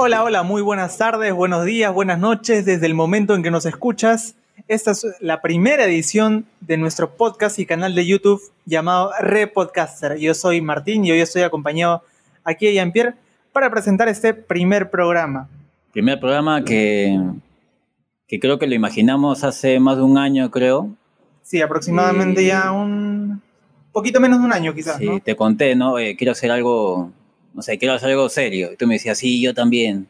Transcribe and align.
Hola, 0.00 0.22
hola, 0.22 0.42
muy 0.42 0.62
buenas 0.62 0.96
tardes, 0.96 1.32
buenos 1.34 1.64
días, 1.64 1.92
buenas 1.92 2.18
noches, 2.18 2.64
desde 2.64 2.86
el 2.86 2.94
momento 2.94 3.34
en 3.34 3.42
que 3.42 3.50
nos 3.50 3.66
escuchas. 3.66 4.36
Esta 4.68 4.92
es 4.92 5.06
la 5.20 5.40
primera 5.40 5.84
edición 5.84 6.46
de 6.60 6.76
nuestro 6.76 7.10
podcast 7.16 7.58
y 7.58 7.66
canal 7.66 7.94
de 7.94 8.06
YouTube 8.06 8.40
llamado 8.64 9.10
Repodcaster. 9.20 10.16
Yo 10.18 10.34
soy 10.34 10.60
Martín 10.60 11.04
y 11.04 11.10
hoy 11.10 11.20
estoy 11.20 11.42
acompañado 11.42 12.02
aquí 12.44 12.66
de 12.66 12.74
Jean-Pierre 12.74 13.14
para 13.52 13.70
presentar 13.70 14.08
este 14.08 14.34
primer 14.34 14.90
programa. 14.90 15.48
Primer 15.92 16.20
programa 16.20 16.62
que, 16.64 17.18
que 18.28 18.38
creo 18.38 18.58
que 18.58 18.66
lo 18.66 18.74
imaginamos 18.74 19.42
hace 19.42 19.80
más 19.80 19.96
de 19.96 20.02
un 20.02 20.16
año, 20.18 20.50
creo. 20.50 20.90
Sí, 21.42 21.60
aproximadamente 21.60 22.42
Y- 22.42 22.46
ya 22.48 22.70
un 22.72 23.42
poquito 23.90 24.20
menos 24.20 24.38
de 24.40 24.44
un 24.46 24.52
año 24.52 24.74
quizás, 24.74 24.98
Sí, 24.98 25.06
¿no? 25.06 25.18
te 25.20 25.34
conté, 25.34 25.74
¿no? 25.74 25.98
Eh, 25.98 26.14
quiero 26.16 26.32
hacer 26.32 26.50
algo, 26.50 27.10
no 27.54 27.62
sé, 27.62 27.78
quiero 27.78 27.94
hacer 27.94 28.10
algo 28.10 28.28
serio. 28.28 28.72
Y 28.72 28.76
tú 28.76 28.86
me 28.86 28.94
decías, 28.94 29.18
sí, 29.18 29.40
yo 29.42 29.54
también. 29.54 30.08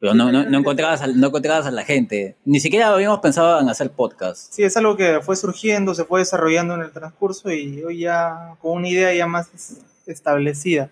Pero 0.00 0.14
no, 0.14 0.30
no, 0.30 0.44
no, 0.44 0.58
encontrabas, 0.58 1.02
a, 1.02 1.08
no 1.08 1.26
encontrabas 1.26 1.66
a 1.66 1.72
la 1.72 1.84
gente. 1.84 2.36
Ni 2.44 2.60
siquiera 2.60 2.88
habíamos 2.88 3.18
pensado 3.18 3.60
en 3.60 3.68
hacer 3.68 3.90
podcast. 3.90 4.52
Sí, 4.52 4.62
es 4.62 4.76
algo 4.76 4.96
que 4.96 5.20
fue 5.22 5.34
surgiendo, 5.34 5.92
se 5.94 6.04
fue 6.04 6.20
desarrollando 6.20 6.74
en 6.74 6.82
el 6.82 6.92
transcurso 6.92 7.50
y 7.52 7.82
hoy 7.82 8.00
ya 8.00 8.54
con 8.60 8.76
una 8.76 8.88
idea 8.88 9.12
ya 9.12 9.26
más 9.26 9.52
es- 9.54 9.80
establecida. 10.06 10.90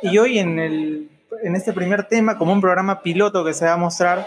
Y 0.00 0.16
hoy 0.16 0.38
en, 0.38 0.58
el, 0.58 1.10
en 1.42 1.54
este 1.54 1.72
primer 1.74 2.08
tema, 2.08 2.38
como 2.38 2.52
un 2.52 2.60
programa 2.62 3.02
piloto 3.02 3.44
que 3.44 3.52
se 3.52 3.66
va 3.66 3.74
a 3.74 3.76
mostrar, 3.76 4.26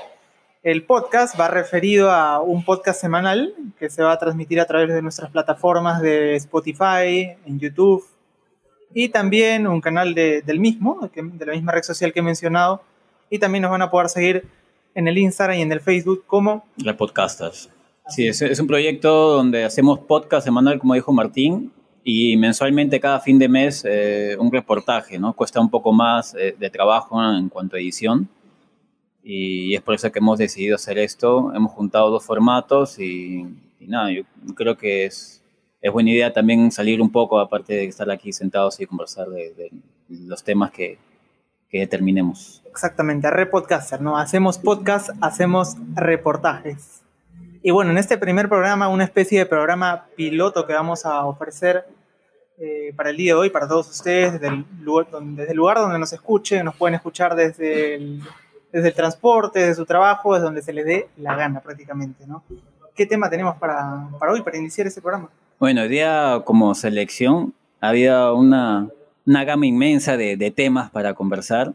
el 0.62 0.84
podcast 0.84 1.40
va 1.40 1.48
referido 1.48 2.12
a 2.12 2.42
un 2.42 2.64
podcast 2.64 3.02
semanal 3.02 3.54
que 3.80 3.90
se 3.90 4.04
va 4.04 4.14
a 4.14 4.20
transmitir 4.20 4.60
a 4.60 4.66
través 4.66 4.94
de 4.94 5.02
nuestras 5.02 5.32
plataformas 5.32 6.02
de 6.02 6.36
Spotify, 6.36 7.36
en 7.46 7.60
YouTube 7.60 8.06
y 8.94 9.10
también 9.10 9.68
un 9.68 9.82
canal 9.82 10.14
de- 10.14 10.42
del 10.42 10.60
mismo, 10.60 11.10
de 11.14 11.46
la 11.46 11.54
misma 11.54 11.72
red 11.72 11.84
social 11.84 12.14
que 12.14 12.20
he 12.20 12.24
mencionado. 12.24 12.82
Y 13.30 13.40
también 13.40 13.64
nos 13.64 13.72
van 13.72 13.82
a 13.82 13.90
poder 13.90 14.10
seguir 14.10 14.46
en 14.94 15.08
el 15.08 15.18
Instagram 15.18 15.58
y 15.58 15.62
en 15.64 15.72
el 15.72 15.82
Facebook 15.82 16.24
como 16.28 16.66
La 16.78 16.96
podcasters. 16.96 17.70
Sí, 18.08 18.28
es, 18.28 18.42
es 18.42 18.60
un 18.60 18.68
proyecto 18.68 19.34
donde 19.34 19.64
hacemos 19.64 20.00
podcast 20.00 20.46
semanal, 20.46 20.78
como 20.80 20.94
dijo 20.94 21.12
Martín, 21.12 21.72
y 22.04 22.38
mensualmente 22.38 23.00
cada 23.00 23.20
fin 23.20 23.40
de 23.40 23.50
mes 23.50 23.84
eh, 23.84 24.38
un 24.40 24.52
reportaje, 24.52 25.18
¿no? 25.18 25.34
Cuesta 25.34 25.60
un 25.60 25.72
poco 25.72 25.92
más 25.92 26.36
eh, 26.36 26.56
de 26.58 26.70
trabajo 26.70 27.20
en 27.34 27.50
cuanto 27.50 27.76
a 27.76 27.80
edición. 27.80 28.30
Y 29.24 29.74
es 29.74 29.82
por 29.82 29.96
eso 29.96 30.12
que 30.12 30.20
hemos 30.20 30.38
decidido 30.38 30.76
hacer 30.76 31.00
esto. 31.00 31.52
Hemos 31.56 31.72
juntado 31.72 32.12
dos 32.12 32.24
formatos 32.24 33.00
y, 33.00 33.44
y 33.80 33.88
nada, 33.88 34.12
yo 34.12 34.22
creo 34.54 34.78
que 34.78 35.06
es, 35.06 35.42
es 35.86 35.94
buena 35.94 36.10
idea 36.10 36.34
también 36.34 36.72
salir 36.72 37.00
un 37.00 37.12
poco, 37.12 37.40
aparte 37.40 37.74
de 37.74 37.86
estar 37.86 38.10
aquí 38.10 38.34
sentados 38.34 38.80
y 38.80 38.88
conversar 38.88 39.28
de, 39.28 39.70
los 40.10 40.44
temas 40.44 40.72
que, 40.72 40.98
que 41.70 41.78
determinemos. 41.78 42.64
Exactamente, 42.66 43.30
Repodcaster, 43.30 44.02
¿no? 44.02 44.18
Hacemos 44.18 44.58
podcast, 44.58 45.12
hacemos 45.22 45.78
reportajes. 45.94 47.04
Y 47.62 47.70
bueno, 47.70 47.92
en 47.92 48.00
este 48.00 48.18
primer 48.18 48.50
programa, 48.50 48.88
una 48.88 49.04
especie 49.04 49.38
de 49.38 49.46
programa 49.46 50.08
piloto 50.16 50.66
que 50.66 50.74
vamos 50.74 51.06
a 51.06 51.24
ofrecer 51.24 51.86
eh, 52.58 52.92
para 52.96 53.12
el 53.12 53.18
día 53.18 53.34
de 53.34 53.42
hoy, 53.42 53.50
para 53.52 53.68
todos 53.68 53.88
ustedes, 53.88 54.34
desde 54.34 54.48
el, 54.48 54.66
lugar 54.82 55.12
donde, 55.12 55.44
desde 55.44 55.52
el 55.52 55.58
lugar 55.58 55.78
donde 55.78 56.00
nos 56.00 56.12
escuchen, 56.12 56.66
nos 56.66 56.76
pueden 56.76 56.96
escuchar 56.96 57.36
desde 57.36 57.94
el, 57.94 58.24
desde 58.72 58.88
el 58.88 58.96
transporte, 58.96 59.60
desde 59.60 59.76
su 59.76 59.86
trabajo, 59.86 60.34
desde 60.34 60.46
donde 60.46 60.64
se 60.64 60.74
les 60.74 60.84
dé 60.84 61.10
la 61.18 61.36
gana 61.36 61.60
prácticamente, 61.60 62.26
¿no? 62.26 62.44
¿Qué 62.96 63.06
tema 63.06 63.30
tenemos 63.30 63.56
para, 63.58 64.10
para 64.18 64.32
hoy, 64.32 64.42
para 64.42 64.58
iniciar 64.58 64.88
este 64.88 65.00
programa? 65.00 65.30
Bueno, 65.58 65.84
hoy 65.84 65.88
día 65.88 66.42
como 66.44 66.76
selección 66.76 67.54
había 67.80 68.34
una, 68.34 68.90
una 69.26 69.46
gama 69.46 69.66
inmensa 69.66 70.18
de, 70.18 70.36
de 70.36 70.52
temas 70.52 70.92
para 70.92 71.14
conversar, 71.14 71.74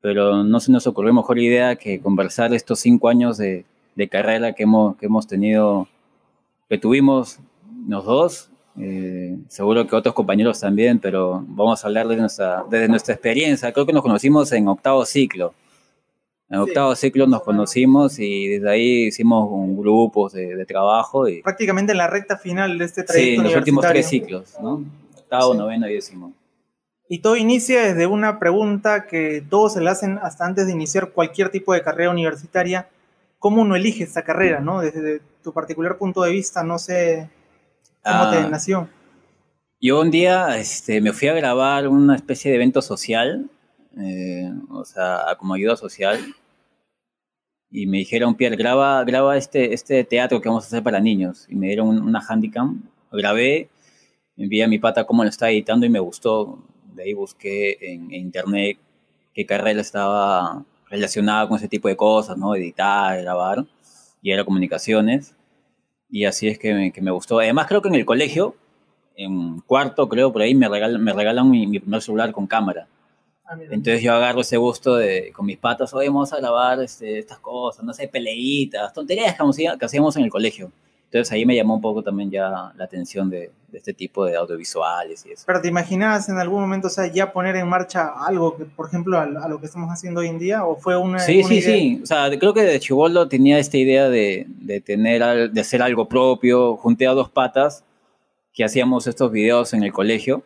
pero 0.00 0.42
no 0.42 0.58
se 0.58 0.72
nos 0.72 0.84
ocurrió 0.88 1.14
mejor 1.14 1.38
idea 1.38 1.76
que 1.76 2.00
conversar 2.00 2.52
estos 2.52 2.80
cinco 2.80 3.08
años 3.08 3.38
de, 3.38 3.64
de 3.94 4.08
carrera 4.08 4.52
que 4.52 4.64
hemos, 4.64 4.96
que 4.96 5.06
hemos 5.06 5.28
tenido, 5.28 5.86
que 6.68 6.76
tuvimos 6.76 7.38
los 7.86 8.04
dos, 8.04 8.50
eh, 8.76 9.36
seguro 9.46 9.86
que 9.86 9.94
otros 9.94 10.12
compañeros 10.12 10.58
también, 10.58 10.98
pero 10.98 11.44
vamos 11.46 11.84
a 11.84 11.86
hablar 11.86 12.08
de 12.08 12.16
nuestra, 12.16 12.64
desde 12.68 12.88
nuestra 12.88 13.14
experiencia. 13.14 13.72
Creo 13.72 13.86
que 13.86 13.92
nos 13.92 14.02
conocimos 14.02 14.50
en 14.50 14.66
octavo 14.66 15.04
ciclo. 15.04 15.54
En 16.50 16.56
Sí, 16.56 16.70
octavo 16.70 16.94
ciclo 16.96 17.26
nos 17.26 17.42
conocimos 17.42 18.18
y 18.18 18.48
desde 18.48 18.70
ahí 18.70 19.06
hicimos 19.08 19.48
un 19.50 19.76
grupos 19.78 20.32
de, 20.32 20.56
de 20.56 20.64
trabajo 20.66 21.28
y 21.28 21.42
Prácticamente 21.42 21.92
en 21.92 21.98
la 21.98 22.06
recta 22.06 22.38
final 22.38 22.78
de 22.78 22.84
este 22.86 23.02
Sí, 23.02 23.06
trayecto 23.06 23.40
en 23.40 23.44
los 23.48 23.56
últimos 23.56 23.86
tres 23.86 24.08
ciclos, 24.08 24.54
¿no? 24.62 24.82
Octavo, 25.16 25.52
Sí. 25.52 25.58
noveno 25.58 25.88
y 25.88 25.94
décimo. 25.94 26.32
Y 27.10 27.18
todo 27.20 27.36
inicia 27.36 27.82
desde 27.82 28.06
una 28.06 28.38
pregunta 28.38 29.06
que 29.06 29.42
todos 29.48 29.74
se 29.74 29.80
le 29.80 29.90
hacen 29.90 30.18
hasta 30.22 30.44
antes 30.46 30.66
de 30.66 30.72
iniciar 30.72 31.10
cualquier 31.10 31.50
tipo 31.50 31.72
de 31.74 31.82
carrera 31.82 32.10
universitaria. 32.10 32.88
¿Cómo 33.38 33.62
uno 33.62 33.76
elige 33.76 34.04
esta 34.04 34.22
carrera, 34.22 34.60
no? 34.60 34.80
Desde 34.80 35.20
tu 35.42 35.52
particular 35.52 35.96
punto 35.96 36.22
de 36.22 36.32
vista, 36.32 36.64
no 36.64 36.78
sé 36.78 37.28
cómo 38.02 38.22
Ah, 38.24 38.30
te 38.30 38.50
nació. 38.50 38.88
Yo 39.80 40.00
un 40.00 40.10
día 40.10 40.58
este, 40.58 41.00
me 41.00 41.12
fui 41.12 41.28
a 41.28 41.34
grabar 41.34 41.86
una 41.88 42.16
especie 42.16 42.50
de 42.50 42.56
evento 42.56 42.82
social, 42.82 43.48
eh, 43.98 44.50
o 44.70 44.84
sea, 44.84 45.36
como 45.38 45.54
ayuda 45.54 45.76
social, 45.76 46.18
y 47.70 47.86
me 47.86 47.98
dijeron, 47.98 48.34
Pierre, 48.34 48.56
graba, 48.56 49.04
graba 49.04 49.36
este, 49.36 49.74
este 49.74 50.02
teatro 50.04 50.40
que 50.40 50.48
vamos 50.48 50.64
a 50.64 50.68
hacer 50.68 50.82
para 50.82 51.00
niños. 51.00 51.46
Y 51.48 51.54
me 51.54 51.66
dieron 51.68 51.88
un- 51.88 52.02
una 52.02 52.20
handicam, 52.26 52.82
grabé, 53.12 53.68
envié 54.36 54.64
a 54.64 54.68
mi 54.68 54.78
pata 54.78 55.04
cómo 55.06 55.22
lo 55.24 55.28
estaba 55.30 55.50
editando 55.52 55.86
y 55.86 55.90
me 55.90 56.00
gustó. 56.00 56.62
De 56.94 57.04
ahí 57.04 57.14
busqué 57.14 57.76
en, 57.94 58.04
en 58.12 58.20
internet 58.22 58.78
qué 59.34 59.46
carrera 59.46 59.80
estaba 59.80 60.64
relacionada 60.90 61.48
con 61.48 61.58
ese 61.58 61.68
tipo 61.68 61.88
de 61.88 61.96
cosas, 61.96 62.38
¿no? 62.38 62.54
Editar, 62.56 63.20
grabar, 63.22 63.66
y 64.22 64.32
era 64.32 64.44
comunicaciones. 64.44 65.34
Y 66.10 66.24
así 66.26 66.48
es 66.48 66.58
que 66.58 66.74
me, 66.74 66.92
que 66.92 67.02
me 67.02 67.10
gustó. 67.12 67.38
Además, 67.40 67.66
creo 67.68 67.82
que 67.82 67.88
en 67.88 67.94
el 67.96 68.06
colegio, 68.06 68.56
en 69.16 69.60
cuarto, 69.62 70.08
creo, 70.08 70.32
por 70.32 70.42
ahí, 70.42 70.54
me 70.54 70.68
regalan, 70.68 71.02
me 71.04 71.12
regalan 71.12 71.50
mi, 71.50 71.66
mi 71.66 71.80
primer 71.80 72.02
celular 72.02 72.32
con 72.32 72.46
cámara. 72.46 72.88
Entonces 73.70 74.02
yo 74.02 74.12
agarro 74.14 74.40
ese 74.42 74.56
gusto 74.56 74.96
de, 74.96 75.32
con 75.34 75.46
mis 75.46 75.56
patas, 75.58 75.92
hoy 75.94 76.06
vamos 76.08 76.32
a 76.32 76.36
grabar 76.38 76.80
este, 76.82 77.18
estas 77.18 77.38
cosas, 77.38 77.84
no 77.84 77.92
sé, 77.94 78.06
peleitas, 78.08 78.92
tonterías 78.92 79.34
que, 79.34 79.42
hacíamos- 79.42 79.78
que 79.78 79.84
hacíamos 79.84 80.16
en 80.16 80.24
el 80.24 80.30
colegio. 80.30 80.70
Entonces 81.06 81.32
ahí 81.32 81.46
me 81.46 81.56
llamó 81.56 81.74
un 81.76 81.80
poco 81.80 82.02
también 82.02 82.30
ya 82.30 82.50
la 82.76 82.84
atención 82.84 83.30
de, 83.30 83.50
de 83.68 83.78
este 83.78 83.94
tipo 83.94 84.26
de 84.26 84.36
audiovisuales 84.36 85.24
y 85.24 85.32
eso. 85.32 85.44
Pero 85.46 85.62
te 85.62 85.68
imaginabas 85.68 86.28
en 86.28 86.36
algún 86.36 86.60
momento, 86.60 86.88
o 86.88 86.90
sea, 86.90 87.06
ya 87.10 87.32
poner 87.32 87.56
en 87.56 87.66
marcha 87.66 88.08
algo 88.26 88.58
que, 88.58 88.66
por 88.66 88.88
ejemplo, 88.88 89.16
a, 89.18 89.22
a 89.22 89.48
lo 89.48 89.58
que 89.58 89.64
estamos 89.64 89.88
haciendo 89.90 90.20
hoy 90.20 90.26
en 90.28 90.38
día, 90.38 90.66
o 90.66 90.76
fue 90.76 90.98
una. 90.98 91.18
Sí, 91.20 91.38
una 91.38 91.48
sí, 91.48 91.54
idea- 91.60 91.76
sí. 91.78 92.00
O 92.02 92.06
sea, 92.06 92.38
creo 92.38 92.52
que 92.52 92.60
de 92.62 92.78
chivolo 92.78 93.26
tenía 93.26 93.58
esta 93.58 93.78
idea 93.78 94.10
de, 94.10 94.44
de 94.48 94.82
tener, 94.82 95.50
de 95.50 95.60
hacer 95.62 95.80
algo 95.80 96.06
propio. 96.10 96.76
Junté 96.76 97.06
a 97.06 97.12
dos 97.12 97.30
patas 97.30 97.84
que 98.52 98.62
hacíamos 98.64 99.06
estos 99.06 99.32
videos 99.32 99.72
en 99.72 99.84
el 99.84 99.92
colegio. 99.94 100.42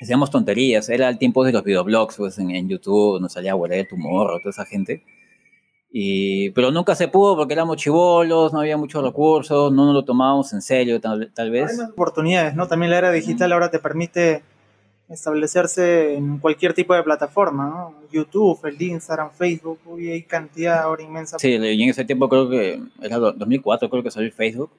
Hacíamos 0.00 0.30
tonterías. 0.30 0.88
Era 0.88 1.08
el 1.08 1.18
tiempo 1.18 1.44
de 1.44 1.52
los 1.52 1.64
videoblogs, 1.64 2.16
pues, 2.16 2.38
en, 2.38 2.50
en 2.50 2.68
YouTube. 2.68 3.20
Nos 3.20 3.32
salía 3.32 3.54
Guardia 3.54 3.86
tu 3.88 3.96
morro, 3.96 4.38
toda 4.40 4.50
esa 4.50 4.64
gente. 4.66 5.02
Y, 5.90 6.50
pero 6.50 6.70
nunca 6.70 6.94
se 6.94 7.08
pudo 7.08 7.36
porque 7.36 7.54
éramos 7.54 7.78
chivolos, 7.78 8.52
no 8.52 8.60
había 8.60 8.76
muchos 8.76 9.02
recursos, 9.02 9.72
no 9.72 9.86
nos 9.86 9.94
lo 9.94 10.04
tomábamos 10.04 10.52
en 10.52 10.60
serio, 10.60 11.00
tal, 11.00 11.32
tal 11.34 11.46
Hay 11.46 11.52
vez. 11.52 11.78
más 11.78 11.90
oportunidades, 11.90 12.54
¿no? 12.54 12.66
También 12.68 12.90
la 12.90 12.98
era 12.98 13.10
digital 13.12 13.52
ahora 13.52 13.70
te 13.70 13.78
permite 13.78 14.42
establecerse 15.08 16.14
en 16.16 16.38
cualquier 16.38 16.74
tipo 16.74 16.92
de 16.94 17.02
plataforma, 17.02 17.66
¿no? 17.68 17.94
YouTube, 18.10 18.58
el 18.66 18.80
Instagram, 18.82 19.30
Facebook, 19.30 19.78
uy, 19.86 20.10
hay 20.10 20.22
cantidad 20.24 20.80
ahora 20.82 21.02
inmensa. 21.02 21.38
Sí, 21.38 21.50
y 21.52 21.82
en 21.82 21.88
ese 21.90 22.04
tiempo 22.04 22.28
creo 22.28 22.50
que 22.50 22.80
era 23.00 23.16
do- 23.18 23.32
2004, 23.32 23.88
creo 23.88 24.02
que 24.02 24.10
salió 24.10 24.26
el 24.26 24.32
Facebook. 24.34 24.70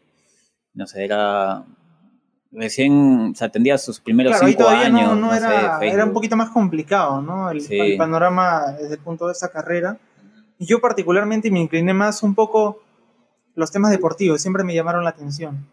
No 0.74 0.86
sé, 0.86 1.06
era 1.06 1.64
recién, 2.52 3.32
o 3.32 3.36
sea, 3.36 3.50
tendría 3.50 3.78
sus 3.78 4.00
primeros 4.00 4.32
Claro, 4.38 4.48
cinco 4.48 4.68
años. 4.70 5.10
no, 5.10 5.16
no 5.16 5.28
no 5.28 5.32
sé, 5.32 5.38
era, 5.38 5.80
era 5.82 6.06
un 6.06 6.14
poquito 6.14 6.36
más 6.36 6.50
complicado, 6.50 7.22
¿no? 7.22 7.50
El, 7.52 7.62
Sí. 7.62 7.78
el 7.80 7.98
panorama 7.98 8.72
desde 8.80 8.96
el 8.96 9.00
punto 9.00 9.28
de 9.28 9.34
esta 9.34 9.50
carrera. 9.50 9.98
Yo 10.60 10.80
particularmente 10.82 11.52
me 11.52 11.60
incliné 11.60 11.94
más 11.94 12.24
un 12.24 12.34
poco 12.34 12.80
los 13.56 13.72
temas 13.72 13.92
deportivos, 13.92 14.42
siempre 14.42 14.64
me 14.64 14.74
llamaron 14.74 15.04
la 15.04 15.10
atención. 15.12 15.68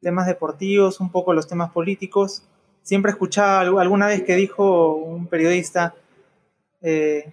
Temas 0.00 0.26
deportivos, 0.26 1.00
un 1.00 1.10
poco 1.10 1.32
los 1.32 1.46
temas 1.46 1.70
políticos. 1.70 2.42
Siempre 2.82 3.12
escuchaba 3.12 3.60
al- 3.60 3.78
alguna 3.78 4.06
vez 4.08 4.22
que 4.24 4.34
dijo 4.34 4.94
un 4.94 5.26
periodista, 5.28 5.94
eh, 6.80 7.32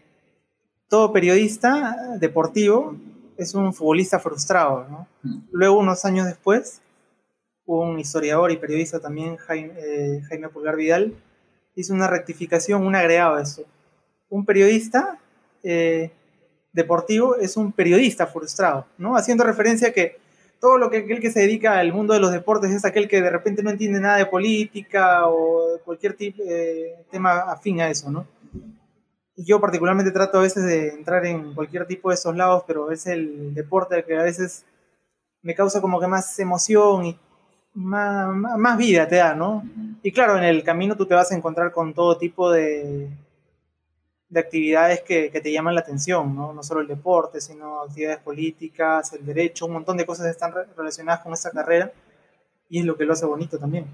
todo 0.87 1.11
periodista 1.11 1.95
deportivo 2.19 2.95
es 3.37 3.55
un 3.55 3.73
futbolista 3.73 4.19
frustrado, 4.19 4.85
¿no? 4.89 5.07
Mm. 5.23 5.39
Luego, 5.51 5.79
unos 5.79 6.03
años 6.05 6.25
después, 6.27 6.81
un 7.77 7.99
historiador 7.99 8.51
y 8.51 8.57
periodista 8.57 8.99
también, 8.99 9.37
Jaime, 9.37 9.73
eh, 9.77 10.21
Jaime 10.27 10.49
Pulgar 10.49 10.75
Vidal, 10.75 11.13
hizo 11.75 11.93
una 11.93 12.07
rectificación, 12.07 12.85
un 12.85 12.95
agregado 12.95 13.35
a 13.35 13.41
eso. 13.41 13.63
Un 14.29 14.45
periodista 14.45 15.19
eh, 15.63 16.11
deportivo 16.73 17.35
es 17.35 17.57
un 17.57 17.71
periodista 17.71 18.27
frustrado, 18.27 18.85
¿no? 18.97 19.15
Haciendo 19.15 19.43
referencia 19.43 19.89
a 19.89 19.91
que 19.91 20.17
todo 20.59 20.77
lo 20.77 20.89
que 20.89 20.97
aquel 20.97 21.19
que 21.21 21.31
se 21.31 21.41
dedica 21.41 21.79
al 21.79 21.93
mundo 21.93 22.13
de 22.13 22.19
los 22.19 22.31
deportes 22.31 22.71
es 22.71 22.83
aquel 22.85 23.07
que 23.07 23.21
de 23.21 23.29
repente 23.29 23.63
no 23.63 23.69
entiende 23.69 23.99
nada 23.99 24.17
de 24.17 24.25
política 24.25 25.27
o 25.27 25.79
cualquier 25.85 26.13
tipo, 26.15 26.43
eh, 26.45 27.05
tema 27.11 27.39
afín 27.51 27.79
a 27.81 27.89
eso, 27.89 28.11
¿no? 28.11 28.27
yo 29.45 29.59
particularmente 29.59 30.11
trato 30.11 30.37
a 30.37 30.41
veces 30.41 30.65
de 30.65 30.89
entrar 30.89 31.25
en 31.25 31.53
cualquier 31.53 31.85
tipo 31.87 32.09
de 32.09 32.15
esos 32.15 32.35
lados, 32.35 32.63
pero 32.67 32.91
es 32.91 33.07
el 33.07 33.53
deporte 33.53 33.97
el 33.97 34.03
que 34.03 34.17
a 34.17 34.23
veces 34.23 34.65
me 35.41 35.55
causa 35.55 35.81
como 35.81 35.99
que 35.99 36.07
más 36.07 36.37
emoción 36.39 37.05
y 37.05 37.19
más, 37.73 38.35
más 38.35 38.77
vida 38.77 39.07
te 39.07 39.17
da, 39.17 39.35
¿no? 39.35 39.63
Y 40.03 40.11
claro, 40.11 40.37
en 40.37 40.43
el 40.43 40.63
camino 40.63 40.95
tú 40.95 41.05
te 41.05 41.15
vas 41.15 41.31
a 41.31 41.35
encontrar 41.35 41.71
con 41.71 41.93
todo 41.93 42.17
tipo 42.17 42.51
de, 42.51 43.09
de 44.29 44.39
actividades 44.39 45.01
que, 45.01 45.29
que, 45.31 45.41
te 45.41 45.51
llaman 45.51 45.75
la 45.75 45.81
atención, 45.81 46.35
¿no? 46.35 46.53
No 46.53 46.63
solo 46.63 46.81
el 46.81 46.87
deporte, 46.87 47.41
sino 47.41 47.81
actividades 47.81 48.19
políticas, 48.19 49.11
el 49.13 49.25
derecho, 49.25 49.65
un 49.65 49.73
montón 49.73 49.97
de 49.97 50.05
cosas 50.05 50.27
están 50.27 50.53
relacionadas 50.77 51.21
con 51.21 51.33
esta 51.33 51.51
carrera 51.51 51.91
y 52.69 52.79
es 52.79 52.85
lo 52.85 52.95
que 52.95 53.05
lo 53.05 53.13
hace 53.13 53.25
bonito 53.25 53.57
también. 53.57 53.85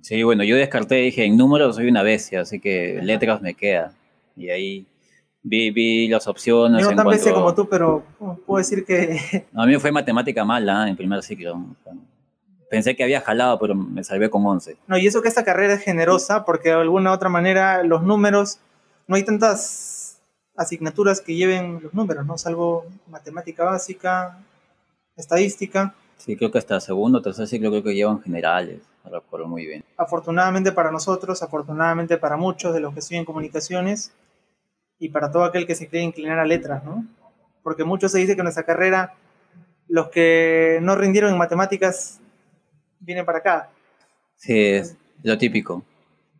Sí, 0.00 0.22
bueno, 0.22 0.44
yo 0.44 0.56
descarté, 0.56 0.96
dije, 0.96 1.24
en 1.24 1.36
números 1.36 1.76
soy 1.76 1.88
una 1.88 2.02
bestia, 2.02 2.42
así 2.42 2.60
que 2.60 3.00
letras 3.02 3.40
me 3.40 3.54
queda. 3.54 3.92
Y 4.36 4.50
ahí 4.50 4.86
vi, 5.42 5.70
vi 5.70 6.08
las 6.08 6.26
opciones. 6.26 6.82
Yo 6.82 6.90
no 6.90 6.96
tan 6.96 7.08
bestia 7.08 7.32
como 7.32 7.54
tú, 7.54 7.68
pero 7.68 8.02
puedo 8.46 8.58
decir 8.58 8.84
que... 8.84 9.46
a 9.54 9.66
mí 9.66 9.76
fue 9.76 9.92
matemática 9.92 10.44
mala 10.44 10.88
en 10.88 10.96
primer 10.96 11.22
ciclo. 11.22 11.64
Pensé 12.72 12.96
que 12.96 13.04
había 13.04 13.20
jalado, 13.20 13.58
pero 13.58 13.74
me 13.74 14.02
salvé 14.02 14.30
con 14.30 14.46
11. 14.46 14.78
No, 14.86 14.96
y 14.96 15.06
eso 15.06 15.20
que 15.20 15.28
esta 15.28 15.44
carrera 15.44 15.74
es 15.74 15.82
generosa, 15.82 16.46
porque 16.46 16.70
de 16.70 16.76
alguna 16.76 17.10
u 17.10 17.12
otra 17.12 17.28
manera 17.28 17.82
los 17.82 18.02
números, 18.02 18.60
no 19.06 19.16
hay 19.16 19.24
tantas 19.24 20.18
asignaturas 20.56 21.20
que 21.20 21.34
lleven 21.34 21.80
los 21.82 21.92
números, 21.92 22.24
¿no? 22.24 22.38
Salvo 22.38 22.86
matemática 23.08 23.64
básica, 23.64 24.38
estadística. 25.16 25.94
Sí, 26.16 26.34
creo 26.34 26.50
que 26.50 26.56
hasta 26.56 26.80
segundo 26.80 27.18
o 27.18 27.20
tercer 27.20 27.46
ciclo 27.46 27.68
creo 27.68 27.82
que 27.82 27.94
llevan 27.94 28.22
generales, 28.22 28.80
no 29.04 29.10
recuerdo 29.10 29.48
muy 29.48 29.66
bien. 29.66 29.84
Afortunadamente 29.98 30.72
para 30.72 30.90
nosotros, 30.90 31.42
afortunadamente 31.42 32.16
para 32.16 32.38
muchos 32.38 32.72
de 32.72 32.80
los 32.80 32.94
que 32.94 33.00
estudian 33.00 33.26
comunicaciones 33.26 34.12
y 34.98 35.10
para 35.10 35.30
todo 35.30 35.44
aquel 35.44 35.66
que 35.66 35.74
se 35.74 35.88
quiere 35.88 36.06
inclinar 36.06 36.38
a 36.38 36.46
letras, 36.46 36.82
¿no? 36.84 37.04
Porque 37.62 37.84
mucho 37.84 38.08
se 38.08 38.16
dice 38.16 38.34
que 38.34 38.40
en 38.40 38.44
nuestra 38.44 38.64
carrera 38.64 39.12
los 39.88 40.08
que 40.08 40.78
no 40.80 40.94
rindieron 40.94 41.32
en 41.32 41.36
matemáticas 41.36 42.18
viene 43.02 43.24
para 43.24 43.38
acá. 43.38 43.68
Sí, 44.36 44.58
es 44.58 44.96
lo 45.22 45.36
típico. 45.38 45.84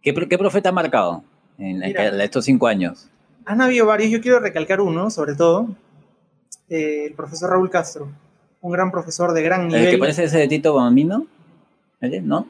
¿Qué, 0.00 0.14
qué 0.14 0.38
profeta 0.38 0.70
ha 0.70 0.72
marcado 0.72 1.22
en, 1.58 1.82
estos 1.82 2.44
cinco 2.44 2.66
años? 2.66 3.08
Han 3.44 3.60
habido 3.60 3.86
varios, 3.86 4.10
yo 4.10 4.20
quiero 4.20 4.40
recalcar 4.40 4.80
uno, 4.80 5.10
sobre 5.10 5.34
todo, 5.34 5.68
eh, 6.68 7.06
el 7.06 7.14
profesor 7.14 7.50
Raúl 7.50 7.70
Castro, 7.70 8.08
un 8.60 8.72
gran 8.72 8.90
profesor 8.90 9.32
de 9.32 9.42
gran 9.42 9.68
nivel. 9.68 9.84
¿El 9.84 9.90
que 9.90 9.98
parece 9.98 10.24
ese 10.24 10.38
de 10.38 10.48
Tito 10.48 10.74
Bambino? 10.74 11.26
¿No? 12.00 12.46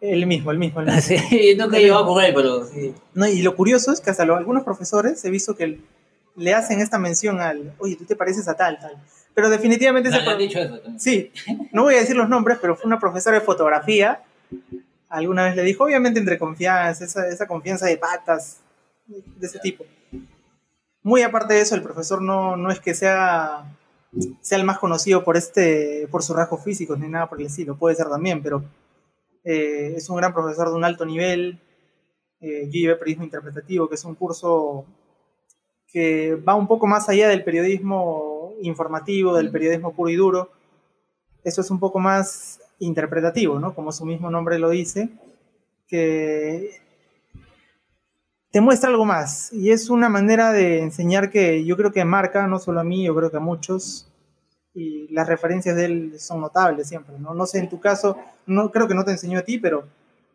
El 0.00 0.26
mismo, 0.26 0.50
el 0.50 0.58
mismo. 0.58 0.80
El 0.80 0.86
mismo. 0.94 1.00
sí, 1.00 1.56
nunca 1.58 1.78
he 1.78 1.82
llevado 1.82 2.06
con 2.06 2.22
él, 2.22 2.32
pero 2.34 2.64
sí. 2.64 2.94
No, 3.14 3.26
y 3.26 3.42
lo 3.42 3.56
curioso 3.56 3.92
es 3.92 4.00
que 4.00 4.10
hasta 4.10 4.22
algunos 4.22 4.62
profesores 4.62 5.24
he 5.24 5.30
visto 5.30 5.56
que 5.56 5.80
le 6.36 6.54
hacen 6.54 6.80
esta 6.80 6.98
mención 6.98 7.40
al, 7.40 7.74
oye, 7.78 7.96
tú 7.96 8.04
te 8.04 8.16
pareces 8.16 8.46
a 8.48 8.54
tal, 8.56 8.78
tal. 8.78 8.96
Pero 9.36 9.50
definitivamente... 9.50 10.08
No, 10.08 10.16
ese 10.16 10.36
dicho 10.38 10.58
eso 10.58 10.80
Sí, 10.96 11.30
no 11.70 11.82
voy 11.82 11.96
a 11.96 12.00
decir 12.00 12.16
los 12.16 12.26
nombres, 12.26 12.56
pero 12.58 12.74
fue 12.74 12.86
una 12.86 12.98
profesora 12.98 13.38
de 13.38 13.44
fotografía. 13.44 14.22
Alguna 15.10 15.44
vez 15.44 15.54
le 15.56 15.62
dijo, 15.62 15.84
obviamente 15.84 16.18
entre 16.18 16.38
confianza, 16.38 17.04
esa, 17.04 17.28
esa 17.28 17.46
confianza 17.46 17.84
de 17.84 17.98
patas, 17.98 18.60
de 19.06 19.46
ese 19.46 19.58
tipo. 19.58 19.84
Muy 21.02 21.20
aparte 21.20 21.52
de 21.52 21.60
eso, 21.60 21.74
el 21.74 21.82
profesor 21.82 22.22
no, 22.22 22.56
no 22.56 22.70
es 22.70 22.80
que 22.80 22.94
sea, 22.94 23.76
sea 24.40 24.56
el 24.56 24.64
más 24.64 24.78
conocido 24.78 25.22
por, 25.22 25.36
este, 25.36 26.08
por 26.10 26.22
sus 26.22 26.34
rasgos 26.34 26.64
físicos 26.64 26.98
ni 26.98 27.06
nada 27.06 27.28
por 27.28 27.38
el 27.38 27.48
estilo, 27.48 27.76
puede 27.76 27.94
ser 27.94 28.08
también, 28.08 28.42
pero 28.42 28.64
eh, 29.44 29.92
es 29.98 30.08
un 30.08 30.16
gran 30.16 30.32
profesor 30.32 30.70
de 30.70 30.76
un 30.76 30.84
alto 30.84 31.04
nivel. 31.04 31.60
Eh, 32.40 32.62
yo 32.68 32.72
llevé 32.72 32.96
periodismo 32.96 33.24
interpretativo, 33.24 33.86
que 33.86 33.96
es 33.96 34.04
un 34.06 34.14
curso 34.14 34.86
que 35.92 36.36
va 36.36 36.54
un 36.54 36.66
poco 36.66 36.86
más 36.86 37.06
allá 37.10 37.28
del 37.28 37.44
periodismo 37.44 38.35
informativo, 38.62 39.34
del 39.34 39.50
periodismo 39.50 39.94
puro 39.94 40.10
y 40.10 40.16
duro. 40.16 40.50
Eso 41.44 41.60
es 41.60 41.70
un 41.70 41.78
poco 41.78 41.98
más 41.98 42.60
interpretativo, 42.78 43.58
¿no? 43.58 43.74
Como 43.74 43.92
su 43.92 44.04
mismo 44.04 44.30
nombre 44.30 44.58
lo 44.58 44.70
dice, 44.70 45.08
que 45.88 46.70
te 48.50 48.60
muestra 48.60 48.90
algo 48.90 49.04
más. 49.04 49.52
Y 49.52 49.70
es 49.70 49.90
una 49.90 50.08
manera 50.08 50.52
de 50.52 50.80
enseñar 50.80 51.30
que 51.30 51.64
yo 51.64 51.76
creo 51.76 51.92
que 51.92 52.04
marca, 52.04 52.46
no 52.46 52.58
solo 52.58 52.80
a 52.80 52.84
mí, 52.84 53.04
yo 53.04 53.14
creo 53.14 53.30
que 53.30 53.36
a 53.36 53.40
muchos, 53.40 54.08
y 54.74 55.08
las 55.12 55.26
referencias 55.26 55.76
de 55.76 55.84
él 55.86 56.12
son 56.18 56.40
notables 56.40 56.88
siempre, 56.88 57.18
¿no? 57.18 57.34
No 57.34 57.46
sé, 57.46 57.58
en 57.58 57.68
tu 57.68 57.80
caso, 57.80 58.18
no 58.46 58.70
creo 58.70 58.86
que 58.86 58.94
no 58.94 59.04
te 59.04 59.12
enseñó 59.12 59.38
a 59.38 59.42
ti, 59.42 59.58
pero... 59.58 59.86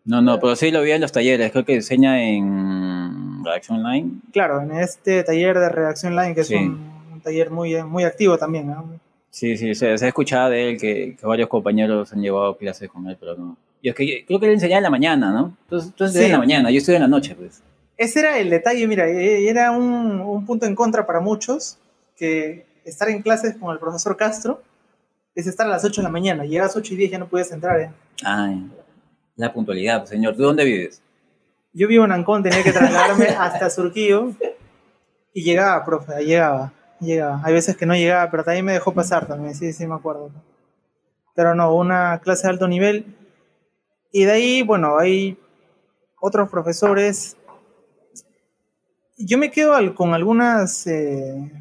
No, 0.03 0.19
no, 0.19 0.39
pero 0.39 0.55
sí 0.55 0.71
lo 0.71 0.81
vi 0.81 0.91
en 0.91 1.01
los 1.01 1.11
talleres, 1.11 1.51
creo 1.51 1.63
que 1.63 1.75
enseña 1.75 2.23
en 2.23 3.43
Redacción 3.45 3.79
Online. 3.79 4.13
Claro, 4.33 4.61
en 4.61 4.71
este 4.71 5.23
taller 5.23 5.59
de 5.59 5.69
Redacción 5.69 6.13
Online, 6.13 6.33
que 6.33 6.41
es 6.41 6.49
un, 6.49 7.00
taller 7.21 7.49
muy, 7.49 7.81
muy 7.83 8.03
activo 8.03 8.37
también, 8.37 8.67
¿no? 8.67 8.99
Sí, 9.29 9.55
sí, 9.57 9.73
se, 9.75 9.97
se 9.97 10.05
ha 10.05 10.07
escuchado 10.07 10.49
de 10.49 10.69
él 10.69 10.77
que, 10.79 11.17
varios 11.23 11.47
compañeros 11.47 12.11
han 12.11 12.21
llevado 12.21 12.57
clases 12.57 12.89
con 12.89 13.07
él, 13.07 13.17
pero 13.19 13.35
no. 13.35 13.57
Y 13.81 13.89
es 13.89 13.95
que 13.95 14.25
creo 14.25 14.39
que 14.39 14.47
él 14.47 14.53
enseñaba 14.53 14.77
en 14.77 14.83
la 14.83 14.89
mañana, 14.89 15.31
¿no? 15.31 15.57
Entonces, 15.63 15.89
entonces 15.89 16.25
en 16.25 16.31
la 16.31 16.37
mañana, 16.37 16.69
yo 16.69 16.77
estoy 16.77 16.95
en 16.95 17.01
la 17.01 17.07
noche, 17.07 17.35
pues. 17.35 17.63
Ese 17.97 18.19
era 18.19 18.37
el 18.37 18.49
detalle, 18.49 18.87
mira, 18.87 19.07
e, 19.07 19.47
era 19.47 19.71
un, 19.71 20.19
un 20.19 20.45
punto 20.45 20.65
en 20.65 20.75
contra 20.75 21.05
para 21.05 21.19
muchos, 21.19 21.77
que 22.17 22.65
estar 22.85 23.09
en 23.09 23.21
clases 23.21 23.55
con 23.55 23.71
el 23.71 23.79
profesor 23.79 24.17
Castro 24.17 24.61
es 25.35 25.47
estar 25.47 25.65
a 25.65 25.69
las 25.69 25.83
8 25.83 26.01
de 26.01 26.03
la 26.03 26.11
mañana. 26.11 26.45
Llegas 26.45 26.75
a 26.75 26.79
8 26.79 26.93
y 26.93 26.97
10 26.97 27.11
ya 27.11 27.19
no 27.19 27.27
puedes 27.27 27.51
entrar. 27.51 27.79
¿eh? 27.79 27.91
Ay, 28.23 28.69
la 29.35 29.53
puntualidad, 29.53 30.05
señor. 30.05 30.35
¿Tú 30.35 30.43
dónde 30.43 30.65
vives? 30.65 31.01
Yo 31.73 31.87
vivo 31.87 32.03
en 32.05 32.11
Ancón, 32.11 32.43
tenía 32.43 32.63
que 32.63 32.73
trasladarme 32.73 33.25
hasta 33.39 33.69
Surquillo 33.69 34.31
y 35.33 35.43
llegaba, 35.43 35.85
profe, 35.85 36.25
llegaba, 36.25 36.73
llegaba. 37.05 37.41
Hay 37.43 37.53
veces 37.53 37.75
que 37.75 37.85
no 37.85 37.93
llegaba, 37.93 38.29
pero 38.31 38.43
también 38.43 38.65
me 38.65 38.73
dejó 38.73 38.93
pasar 38.93 39.27
también, 39.27 39.55
sí, 39.55 39.73
sí 39.73 39.85
me 39.87 39.95
acuerdo. 39.95 40.31
Pero 41.35 41.55
no, 41.55 41.75
una 41.75 42.19
clase 42.19 42.43
de 42.43 42.53
alto 42.53 42.67
nivel. 42.67 43.15
Y 44.11 44.25
de 44.25 44.31
ahí, 44.31 44.61
bueno, 44.63 44.97
hay 44.97 45.37
otros 46.19 46.49
profesores. 46.49 47.37
Yo 49.17 49.37
me 49.37 49.51
quedo 49.51 49.95
con 49.95 50.13
algunas 50.13 50.85
eh, 50.87 51.51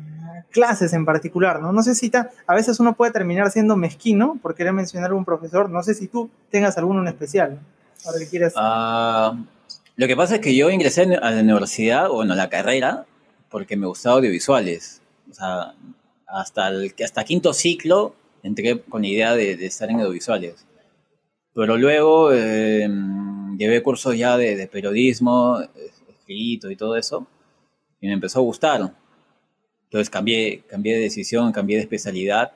clases 0.50 0.92
en 0.92 1.04
particular, 1.04 1.60
¿no? 1.60 1.72
No 1.72 1.82
sé 1.82 1.94
si 1.94 2.10
a 2.46 2.54
veces 2.54 2.80
uno 2.80 2.94
puede 2.94 3.12
terminar 3.12 3.50
siendo 3.50 3.76
mezquino 3.76 4.38
por 4.42 4.54
querer 4.54 4.72
mencionar 4.72 5.10
a 5.10 5.14
un 5.14 5.24
profesor, 5.24 5.70
no 5.70 5.82
sé 5.82 5.94
si 5.94 6.08
tú 6.08 6.30
tengas 6.50 6.76
alguno 6.76 7.00
en 7.00 7.08
especial, 7.08 7.58
ahora 8.04 8.18
que 8.18 8.28
quieras. 8.28 8.52
Ah, 8.56 9.38
lo 9.96 10.06
que 10.06 10.16
pasa 10.16 10.36
es 10.36 10.40
que 10.40 10.54
yo 10.54 10.70
ingresé 10.70 11.02
a 11.02 11.30
la 11.30 11.40
universidad, 11.40 12.08
bueno, 12.08 12.32
a 12.32 12.36
la 12.36 12.48
carrera, 12.48 13.06
porque 13.48 13.76
me 13.76 13.86
gustaba 13.86 14.16
audiovisuales, 14.16 14.99
o 15.30 15.34
sea, 15.34 15.74
hasta, 16.26 16.68
el, 16.68 16.94
hasta 17.04 17.24
quinto 17.24 17.52
ciclo 17.52 18.14
entré 18.42 18.80
con 18.82 19.02
la 19.02 19.08
idea 19.08 19.34
de, 19.34 19.52
estar 19.64 19.90
en 19.90 20.00
audiovisuales, 20.00 20.66
pero 21.54 21.76
luego 21.76 22.32
em, 22.32 23.56
llevé 23.58 23.82
cursos 23.82 24.16
ya 24.16 24.36
de, 24.36 24.56
de 24.56 24.66
periodismo, 24.66 25.60
escrito 26.08 26.70
y 26.70 26.76
todo 26.76 26.96
eso, 26.96 27.26
y 28.00 28.06
me 28.06 28.14
empezó 28.14 28.38
a 28.40 28.42
gustar. 28.42 28.92
Entonces 29.84 30.08
cambié, 30.08 30.62
cambié 30.68 30.94
de 30.94 31.00
decisión, 31.00 31.50
cambié 31.50 31.76
de 31.76 31.82
especialidad. 31.82 32.52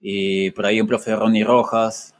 Y 0.00 0.50
por 0.50 0.66
ahí 0.66 0.80
un 0.80 0.86
profe 0.86 1.16
Ronnie 1.16 1.44
Rojas, 1.44 2.14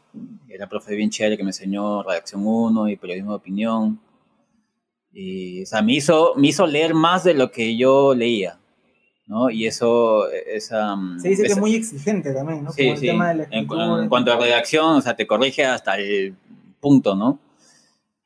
era 0.48 0.68
profe 0.68 0.94
bien 0.94 1.10
chévere 1.10 1.36
que 1.36 1.42
me 1.42 1.50
enseñó 1.50 2.02
redacción 2.02 2.46
1 2.46 2.88
y 2.88 2.96
periodismo 2.96 3.32
de 3.32 3.36
opinión. 3.36 4.00
Y, 5.12 5.62
o 5.62 5.66
sea, 5.66 5.82
me 5.82 5.94
hizo, 5.94 6.34
me 6.36 6.48
hizo 6.48 6.66
leer 6.66 6.94
más 6.94 7.24
de 7.24 7.34
lo 7.34 7.50
que 7.50 7.76
yo 7.76 8.14
leía, 8.14 8.58
¿no? 9.32 9.48
Y 9.48 9.66
eso, 9.66 10.30
esa... 10.30 10.94
Se 11.16 11.30
dice 11.30 11.44
que 11.44 11.52
es 11.52 11.58
muy 11.58 11.74
exigente 11.74 12.34
también, 12.34 12.64
¿no? 12.64 12.70
Sí, 12.70 12.94
sí. 12.98 13.08
en, 13.08 13.66
cuanto 13.66 14.30
a 14.30 14.36
redacción, 14.36 14.96
o 14.96 15.00
sea, 15.00 15.16
te 15.16 15.26
corrige 15.26 15.64
hasta 15.64 15.96
el 15.96 16.34
punto, 16.80 17.16
¿no? 17.16 17.38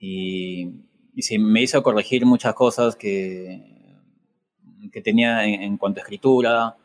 Y, 0.01 0.69
y 1.15 1.23
sí, 1.23 1.39
me 1.39 1.63
hizo 1.63 1.81
corregir 1.85 2.27
muchas 2.27 2.55
cosas 2.55 2.97
que, 2.97 3.63
que 4.91 5.01
tenía 5.01 5.45
en, 5.45 5.77
cuanto 5.77 6.01
a 6.01 6.03
escritura. 6.03 6.77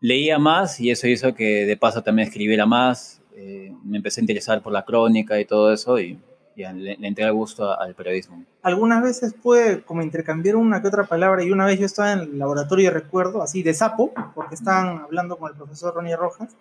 Leía 0.00 0.40
más 0.40 0.80
y 0.80 0.90
eso 0.90 1.06
hizo 1.06 1.32
que 1.32 1.64
de 1.64 1.76
paso 1.76 2.02
también 2.02 2.26
escribiera 2.26 2.66
más. 2.66 3.22
Eh, 3.36 3.72
me 3.84 3.98
empecé 3.98 4.20
a 4.20 4.22
interesar 4.22 4.62
por 4.62 4.72
la 4.72 4.84
crónica 4.84 5.38
y 5.38 5.44
todo 5.44 5.72
eso 5.72 6.00
y 6.00 6.18
le, 6.58 6.98
entré 7.06 7.24
al 7.24 7.32
gusto 7.32 7.78
al 7.78 7.94
periodismo. 7.94 8.44
Algunas 8.62 9.02
veces 9.02 9.34
puede 9.34 9.82
como 9.82 10.02
intercambiar 10.02 10.56
una 10.56 10.82
que 10.82 10.88
otra 10.88 11.04
palabra 11.04 11.44
y 11.44 11.50
una 11.50 11.66
vez 11.66 11.78
yo 11.78 11.86
estaba 11.86 12.12
en 12.12 12.20
el 12.20 12.38
laboratorio 12.38 12.90
de 12.90 12.98
recuerdo, 12.98 13.42
así 13.42 13.62
de 13.62 13.74
sapo, 13.74 14.12
porque 14.34 14.54
estaban 14.54 14.98
hablando 14.98 15.36
con 15.36 15.50
el 15.50 15.56
profesor 15.56 15.94
Ronnie 15.94 16.16
Rojas. 16.16 16.56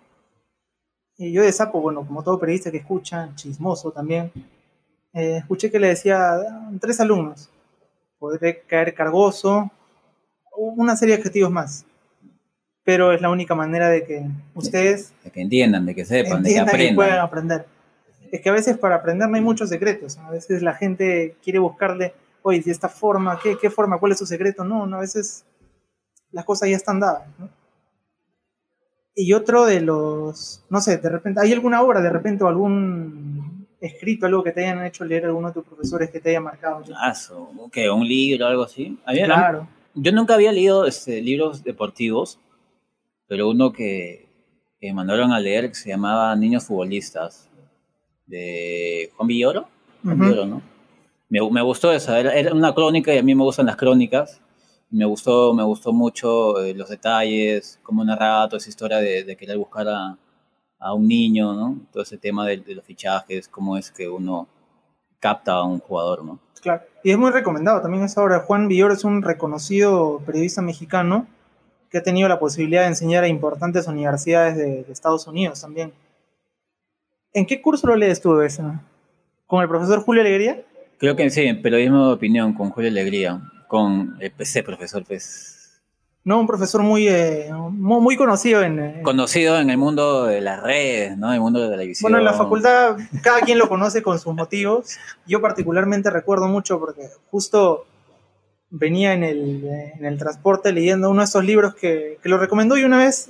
Y 1.18 1.32
yo 1.32 1.42
de 1.42 1.52
sapo, 1.52 1.82
bueno, 1.82 2.06
como 2.06 2.24
todo 2.24 2.40
periodista 2.40 2.70
que 2.70 2.78
escucha, 2.78 3.30
chismoso 3.36 3.92
también, 3.92 4.32
eh, 5.14 5.38
escuché 5.38 5.72
que 5.72 5.80
le 5.80 5.88
decía 5.88 6.34
a 6.34 6.72
tres 6.80 7.00
alumnos, 7.00 7.50
podré 8.20 8.62
caer 8.62 8.94
cargoso, 8.94 9.72
una 10.56 10.96
serie 10.96 11.16
de 11.16 11.22
adjetivos 11.22 11.52
más. 11.52 11.86
Pero 12.84 13.12
es 13.12 13.22
la 13.22 13.30
única 13.30 13.56
manera 13.56 13.90
de 13.90 14.06
que 14.06 14.26
ustedes... 14.54 15.12
De 15.24 15.32
que 15.32 15.42
entiendan, 15.42 15.86
de 15.86 15.96
que 15.96 16.06
sepan, 16.06 16.44
de 16.44 16.52
que 16.52 16.60
aprendan. 16.60 16.96
puedan 16.96 17.20
aprender. 17.20 17.77
Es 18.32 18.42
que 18.42 18.50
a 18.50 18.54
veces 18.54 18.78
para 18.78 18.96
aprender 18.96 19.30
no 19.30 19.36
hay 19.36 19.42
muchos 19.42 19.70
secretos. 19.70 20.18
A 20.18 20.30
veces 20.32 20.62
la 20.62 20.74
gente 20.74 21.36
quiere 21.44 21.60
buscarle 21.60 22.14
oye, 22.42 22.62
de 22.62 22.72
esta 22.72 22.88
forma, 22.88 23.38
¿qué, 23.42 23.58
¿qué 23.60 23.70
forma? 23.70 24.00
¿Cuál 24.00 24.14
es 24.14 24.20
su 24.20 24.26
secreto? 24.26 24.64
No, 24.64 24.86
no, 24.86 24.98
a 24.98 25.02
veces 25.02 25.46
las 26.32 26.46
cosas 26.46 26.70
ya 26.70 26.78
están 26.78 27.00
dadas, 27.00 27.28
¿no? 27.38 27.50
Y 29.16 29.34
otro 29.34 29.66
de 29.66 29.82
los, 29.82 30.64
no 30.70 30.80
sé, 30.80 30.98
de 30.98 31.10
repente, 31.10 31.42
¿hay 31.42 31.52
alguna 31.52 31.82
obra 31.82 32.02
de 32.02 32.10
repente 32.10 32.44
o 32.44 32.48
algún 32.48 33.68
escrito, 33.82 34.28
algo 34.28 34.44
que 34.44 34.52
te 34.52 34.64
hayan 34.64 34.86
hecho 34.86 35.04
leer 35.04 35.26
alguno 35.26 35.48
de 35.48 35.56
tus 35.56 35.66
profesores 35.66 36.10
que 36.12 36.20
te 36.20 36.30
haya 36.30 36.40
marcado? 36.40 36.84
Ah, 36.96 37.14
¿qué? 37.72 37.90
¿Un 37.90 38.08
libro 38.08 38.46
o 38.46 38.50
algo 38.50 38.64
así? 38.64 38.98
Había- 39.06 39.26
Claro. 39.26 39.68
Yo 39.96 40.12
nunca 40.12 40.36
había 40.36 40.52
leído 40.52 40.86
este, 40.86 41.22
libros 41.22 41.64
deportivos, 41.64 42.40
pero 43.28 43.50
uno 43.50 43.74
que, 43.74 44.30
que 44.80 44.94
mandaron 44.94 45.32
a 45.32 45.40
leer 45.40 45.70
que 45.70 45.76
se 45.76 45.90
llamaba 45.90 46.36
Niños 46.36 46.66
Futbolistas, 46.66 47.50
de 48.28 49.12
Juan 49.16 49.28
Villoro. 49.28 49.68
Juan 50.04 50.16
Ujú. 50.16 50.30
Villoro, 50.30 50.46
¿no? 50.46 50.62
Me, 51.30 51.40
me 51.52 51.62
gustó 51.62 51.92
eso, 51.92 52.16
era, 52.16 52.34
era 52.34 52.54
una 52.54 52.74
crónica 52.74 53.14
y 53.14 53.18
a 53.18 53.24
mí 53.24 53.36
me 53.36 53.44
gustan 53.44 53.66
las 53.66 53.76
crónicas. 53.76 54.40
Me 54.90 55.04
gustó, 55.06 55.54
me 55.54 55.64
gustó 55.64 55.92
mucho 55.92 56.62
eh, 56.62 56.74
los 56.74 56.88
detalles, 56.88 57.80
cómo 57.84 58.06
narraba 58.06 58.48
toda 58.48 58.60
esa 58.60 58.70
historia 58.70 58.98
de, 59.00 59.26
de 59.26 59.36
querer 59.36 59.58
buscar 59.58 59.86
a, 59.90 60.18
a 60.80 60.94
un 60.94 61.08
niño, 61.08 61.54
¿no? 61.54 61.78
Todo 61.92 62.04
ese 62.04 62.18
tema 62.18 62.46
de, 62.46 62.58
de 62.58 62.76
los 62.76 62.86
fichajes, 62.86 63.50
cómo 63.50 63.78
es 63.78 63.92
que 63.92 64.08
uno 64.08 64.48
capta 65.20 65.56
a 65.56 65.64
un 65.64 65.80
jugador, 65.80 66.24
¿no? 66.24 66.40
Claro. 66.62 66.84
Y 67.04 67.12
es 67.12 67.18
muy 67.18 67.32
recomendado 67.32 67.82
también 67.82 68.04
esa 68.06 68.24
obra. 68.24 68.40
Juan 68.40 68.70
Villoro 68.70 68.94
es 68.94 69.04
un 69.04 69.22
reconocido 69.22 70.22
periodista 70.26 70.62
mexicano 70.62 71.28
que 71.90 71.98
ha 71.98 72.04
tenido 72.04 72.30
la 72.30 72.40
posibilidad 72.40 72.84
de 72.84 72.88
enseñar 72.88 73.26
a 73.26 73.28
importantes 73.28 73.88
universidades 73.88 74.56
de, 74.56 74.84
de 74.84 74.92
Estados 74.94 75.28
Unidos 75.28 75.60
también. 75.60 75.92
¿En 77.38 77.46
qué 77.46 77.62
curso 77.62 77.86
lo 77.86 77.96
lees 77.96 78.20
tú 78.20 78.42
esa? 78.42 78.82
¿Con 79.46 79.62
el 79.62 79.70
profesor 79.70 80.02
Julio 80.02 80.22
Alegría? 80.22 80.64
Creo 80.98 81.16
que 81.16 81.30
sí, 81.30 81.44
en 81.44 81.62
periodismo 81.62 82.08
de 82.08 82.14
opinión 82.16 82.54
con 82.54 82.72
Julio 82.72 82.90
Alegría, 82.90 83.40
con 83.68 84.18
el 84.20 84.32
PC 84.32 84.64
profesor, 84.64 85.04
pues, 85.08 85.80
No, 86.24 86.40
un 86.40 86.48
profesor 86.48 86.82
muy, 86.82 87.08
eh, 87.08 87.50
muy, 87.54 88.02
muy 88.02 88.18
conocido 88.18 88.64
en... 88.64 88.80
eh, 88.80 89.02
conocido 89.04 89.60
en 89.60 89.70
el 89.70 89.78
mundo 89.78 90.26
de 90.26 90.42
las 90.42 90.64
redes, 90.64 91.16
¿no? 91.16 91.28
En 91.28 91.36
el 91.36 91.40
mundo 91.42 91.60
de 91.60 91.68
la 91.68 91.72
televisión. 91.74 92.12
Bueno, 92.12 92.18
en 92.18 92.26
la 92.26 92.34
facultad 92.34 92.98
cada 93.22 93.42
quien 93.42 93.60
lo 93.60 93.70
conoce 93.70 94.02
con 94.02 94.18
sus 94.20 94.34
motivos. 94.34 94.98
Yo 95.28 95.40
particularmente 95.40 96.10
recuerdo 96.10 96.48
mucho 96.48 96.80
porque 96.80 97.04
justo 97.30 97.86
venía 98.72 99.14
en 99.14 99.24
el, 99.24 99.64
eh, 99.64 99.94
en 100.00 100.06
el 100.06 100.18
transporte 100.18 100.74
leyendo 100.74 101.10
uno 101.12 101.22
de 101.22 101.26
esos 101.26 101.46
libros 101.46 101.76
que, 101.76 102.18
que 102.22 102.30
lo 102.30 102.38
recomendó 102.40 102.76
y 102.78 102.84
una 102.84 102.98
vez 102.98 103.30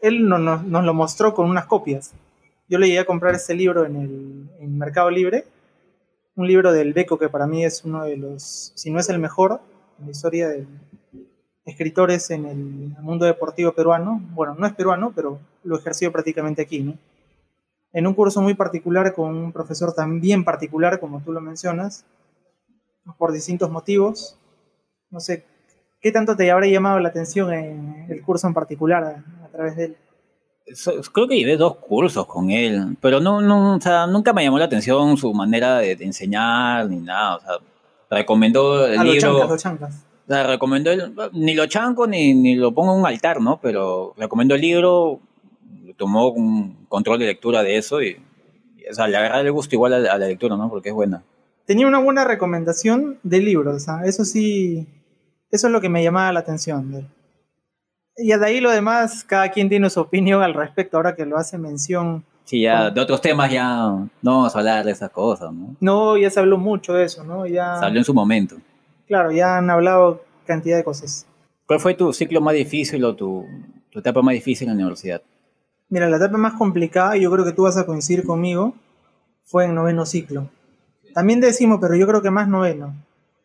él 0.00 0.26
no- 0.26 0.38
no- 0.38 0.62
nos 0.62 0.84
lo 0.84 0.94
mostró 0.94 1.34
con 1.34 1.48
unas 1.50 1.66
copias. 1.66 2.12
Yo 2.72 2.78
le 2.78 2.86
llegué 2.86 3.00
a 3.00 3.04
comprar 3.04 3.34
ese 3.34 3.54
libro 3.54 3.84
en 3.84 3.96
el 3.96 4.50
en 4.58 4.78
Mercado 4.78 5.10
Libre, 5.10 5.44
un 6.36 6.46
libro 6.46 6.72
del 6.72 6.94
Beco 6.94 7.18
que 7.18 7.28
para 7.28 7.46
mí 7.46 7.66
es 7.66 7.84
uno 7.84 8.04
de 8.04 8.16
los, 8.16 8.72
si 8.74 8.90
no 8.90 8.98
es 8.98 9.10
el 9.10 9.18
mejor, 9.18 9.60
en 9.98 10.06
la 10.06 10.10
historia 10.10 10.48
de 10.48 10.64
escritores 11.66 12.30
en 12.30 12.46
el 12.46 12.56
mundo 13.02 13.26
deportivo 13.26 13.72
peruano. 13.72 14.22
Bueno, 14.30 14.54
no 14.58 14.66
es 14.66 14.72
peruano, 14.72 15.12
pero 15.14 15.38
lo 15.64 15.76
ejerció 15.76 16.10
prácticamente 16.10 16.62
aquí, 16.62 16.82
¿no? 16.82 16.96
en 17.92 18.06
un 18.06 18.14
curso 18.14 18.40
muy 18.40 18.54
particular 18.54 19.12
con 19.12 19.36
un 19.36 19.52
profesor 19.52 19.92
también 19.94 20.42
particular, 20.42 20.98
como 20.98 21.20
tú 21.20 21.30
lo 21.30 21.42
mencionas, 21.42 22.06
por 23.18 23.32
distintos 23.32 23.70
motivos. 23.70 24.38
No 25.10 25.20
sé, 25.20 25.44
¿qué 26.00 26.10
tanto 26.10 26.34
te 26.36 26.50
habrá 26.50 26.66
llamado 26.68 26.98
la 27.00 27.10
atención 27.10 27.52
en 27.52 28.06
el 28.08 28.22
curso 28.22 28.46
en 28.46 28.54
particular 28.54 29.04
a, 29.04 29.44
a 29.44 29.48
través 29.48 29.76
de 29.76 29.84
él? 29.84 29.96
So- 30.74 31.00
Creo 31.12 31.28
que 31.28 31.36
llevé 31.36 31.56
dos 31.56 31.76
cursos 31.76 32.26
con 32.26 32.50
él, 32.50 32.96
pero 33.00 33.20
no, 33.20 33.40
no, 33.40 33.76
o 33.76 33.80
sea, 33.80 34.06
nunca 34.06 34.32
me 34.32 34.44
llamó 34.44 34.58
la 34.58 34.66
atención 34.66 35.16
su 35.16 35.32
manera 35.34 35.78
de, 35.78 35.96
de 35.96 36.04
enseñar 36.04 36.88
ni 36.88 36.96
nada. 36.98 37.36
O 37.36 37.40
sea, 37.40 37.50
recomendó 38.10 38.86
el 38.86 38.98
A 38.98 39.04
los 39.04 39.14
libro. 39.14 39.30
chancas, 39.32 39.48
los 39.50 39.62
chancas. 39.62 40.04
O 40.28 40.32
sea, 40.32 40.44
recomendó 40.46 40.90
el, 40.92 41.12
ni 41.32 41.54
lo 41.54 41.66
chanco 41.66 42.06
ni, 42.06 42.32
ni 42.32 42.54
lo 42.54 42.72
pongo 42.72 42.94
en 42.94 43.00
un 43.00 43.06
altar, 43.06 43.40
¿no? 43.40 43.58
Pero 43.60 44.14
recomendó 44.16 44.54
el 44.54 44.60
libro, 44.60 45.20
tomó 45.96 46.28
un 46.30 46.86
control 46.88 47.18
de 47.18 47.26
lectura 47.26 47.62
de 47.62 47.76
eso 47.76 48.00
y, 48.00 48.16
y, 48.78 48.88
o 48.90 48.94
sea, 48.94 49.08
le 49.08 49.16
agarra 49.16 49.40
el 49.40 49.52
gusto 49.52 49.74
igual 49.74 49.92
a, 49.94 49.98
la- 49.98 50.12
a 50.12 50.18
la 50.18 50.26
lectura, 50.28 50.56
¿no? 50.56 50.70
Porque 50.70 50.90
es 50.90 50.94
buena. 50.94 51.22
Tenía 51.66 51.86
una 51.86 51.98
buena 51.98 52.24
recomendación 52.24 53.18
de 53.22 53.38
libros, 53.40 53.76
o 53.76 53.80
sea, 53.80 54.02
eso 54.04 54.24
sí, 54.24 54.86
eso 55.50 55.66
es 55.66 55.72
lo 55.72 55.80
que 55.80 55.88
me 55.88 56.02
llamaba 56.02 56.32
la 56.32 56.40
atención. 56.40 57.08
Y 58.16 58.28
de 58.28 58.44
ahí 58.46 58.60
lo 58.60 58.70
demás, 58.70 59.24
cada 59.24 59.50
quien 59.50 59.68
tiene 59.68 59.88
su 59.90 60.00
opinión 60.00 60.42
al 60.42 60.54
respecto, 60.54 60.96
ahora 60.96 61.14
que 61.14 61.24
lo 61.26 61.36
hace 61.38 61.58
mención. 61.58 62.24
Sí, 62.44 62.62
ya 62.62 62.90
de 62.90 63.00
otros 63.00 63.20
temas 63.20 63.50
ya 63.50 63.66
no 63.86 64.08
vamos 64.22 64.54
a 64.54 64.58
hablar 64.58 64.84
de 64.84 64.92
esas 64.92 65.10
cosas, 65.10 65.52
¿no? 65.52 65.76
No, 65.80 66.16
ya 66.18 66.28
se 66.28 66.40
habló 66.40 66.58
mucho 66.58 66.92
de 66.92 67.04
eso, 67.04 67.24
¿no? 67.24 67.46
Ya, 67.46 67.76
Se 67.78 67.84
habló 67.86 67.98
en 67.98 68.04
su 68.04 68.12
momento. 68.14 68.56
claro, 69.06 69.30
ya 69.32 69.56
han 69.58 69.70
hablado 69.70 70.22
cantidad 70.46 70.76
de 70.76 70.84
cosas. 70.84 71.26
¿Cuál 71.66 71.80
fue 71.80 71.94
tu 71.94 72.12
ciclo 72.12 72.40
más 72.40 72.54
difícil 72.54 73.04
o 73.04 73.14
tu, 73.14 73.46
tu 73.90 74.00
etapa 74.00 74.20
más 74.22 74.34
difícil 74.34 74.68
en 74.68 74.76
la 74.76 74.82
universidad? 74.82 75.22
Mira, 75.88 76.08
la 76.10 76.16
etapa 76.16 76.36
más 76.36 76.54
complicada, 76.54 77.16
y 77.16 77.22
yo 77.22 77.30
creo 77.30 77.44
que 77.44 77.52
tú 77.52 77.62
vas 77.62 77.76
a 77.76 77.86
coincidir 77.86 78.24
conmigo, 78.26 78.74
fue 79.44 79.66
en 79.66 79.74
noveno 79.74 80.04
ciclo. 80.04 80.48
También 81.14 81.40
décimo, 81.40 81.78
pero 81.80 81.94
yo 81.94 82.06
creo 82.06 82.22
que 82.22 82.30
más 82.30 82.48
noveno. 82.48 82.94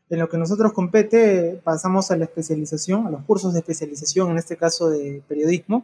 En 0.10 0.20
lo 0.20 0.30
que 0.30 0.38
nosotros 0.38 0.72
compete, 0.74 1.60
pasamos 1.64 2.12
a 2.12 2.18
la 2.18 2.24
especialización, 2.26 3.08
a 3.08 3.12
los 3.12 3.24
cursos 3.24 3.54
de 3.54 3.60
especialización, 3.60 4.32
en 4.32 4.38
este 4.38 4.56
caso 4.58 4.90
de 4.90 5.22
periodismo. 5.28 5.84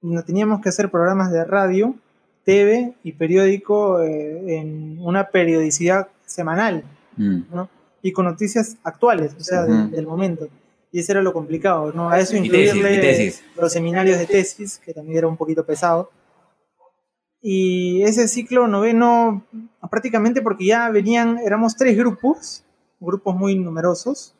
donde 0.00 0.22
teníamos 0.22 0.60
que 0.60 0.68
hacer 0.68 0.90
programas 0.90 1.32
de 1.32 1.44
radio, 1.46 1.94
TV 2.44 2.92
y 3.04 3.12
periódico 3.12 4.02
eh, 4.02 4.58
en 4.58 4.98
una 5.00 5.28
periodicidad 5.30 6.08
semanal, 6.26 6.84
Mm. 7.16 7.44
¿no? 7.54 7.70
Y 8.02 8.12
con 8.12 8.26
noticias 8.26 8.76
actuales, 8.84 9.34
o 9.40 9.42
sea, 9.42 9.62
de- 9.64 9.72
Ujú. 9.72 9.90
del 9.96 10.06
momento. 10.06 10.48
Y 10.92 11.00
ese 11.00 11.12
era 11.12 11.22
lo 11.22 11.32
complicado, 11.32 11.90
¿no? 11.94 12.10
A 12.10 12.20
eso 12.20 12.36
Y 12.36 12.50
tesis, 12.50 12.74
incluirle 12.74 12.94
y 12.96 13.00
tesis. 13.00 13.44
los 13.56 13.72
seminarios 13.72 14.18
de 14.18 14.26
tesis, 14.26 14.78
que 14.84 14.92
también 14.92 15.16
era 15.16 15.26
un 15.28 15.38
poquito 15.38 15.64
pesado. 15.64 16.10
Y 17.40 18.02
ese 18.02 18.26
ciclo 18.28 18.66
noveno, 18.66 19.44
prácticamente 19.90 20.42
porque 20.42 20.66
ya 20.66 20.90
venían, 20.90 21.38
éramos 21.38 21.76
tres 21.76 21.96
grupos, 21.96 22.63
grupos 23.04 23.34
muy 23.36 23.54
numerosos, 23.56 24.34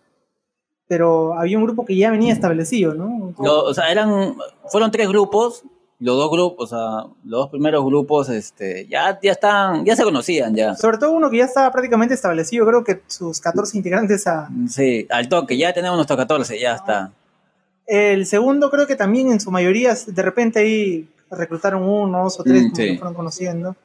pero 0.86 1.34
había 1.38 1.58
un 1.58 1.64
grupo 1.64 1.84
que 1.84 1.96
ya 1.96 2.10
venía 2.10 2.32
establecido, 2.32 2.94
¿no? 2.94 3.34
Lo- 3.38 3.64
o 3.64 3.74
sea, 3.74 3.90
eran, 3.90 4.36
fueron 4.68 4.90
tres 4.90 5.08
grupos, 5.08 5.62
los 6.00 6.16
dos 6.16 6.30
grupos, 6.30 6.72
o 6.72 6.76
sea, 6.76 7.10
los 7.24 7.40
dos 7.40 7.50
primeros 7.50 7.84
grupos, 7.86 8.28
este, 8.28 8.86
ya, 8.88 9.18
ya 9.22 9.32
están, 9.32 9.84
ya 9.84 9.96
se 9.96 10.02
conocían 10.04 10.54
ya. 10.54 10.74
Sobre 10.74 10.98
todo 10.98 11.12
uno 11.12 11.30
que 11.30 11.38
ya 11.38 11.44
estaba 11.44 11.70
prácticamente 11.72 12.14
establecido, 12.14 12.66
creo 12.66 12.84
que 12.84 13.00
sus 13.06 13.40
14 13.40 13.76
integrantes 13.78 14.26
a... 14.26 14.48
Sí, 14.68 15.06
al 15.08 15.28
toque, 15.28 15.56
ya 15.56 15.72
tenemos 15.72 15.96
nuestros 15.96 16.18
14, 16.18 16.58
ya 16.60 16.74
está. 16.74 17.12
El 17.86 18.26
segundo 18.26 18.70
creo 18.70 18.86
que 18.86 18.96
también 18.96 19.30
en 19.30 19.40
su 19.40 19.50
mayoría, 19.50 19.94
de 20.06 20.22
repente 20.22 20.58
ahí 20.58 21.08
reclutaron 21.30 21.82
unos 21.82 22.38
o 22.38 22.42
tres 22.44 22.62
Mm, 22.64 22.66
como 22.70 22.76
que 22.76 22.96
fueron 22.98 23.14
conociendo. 23.14 23.76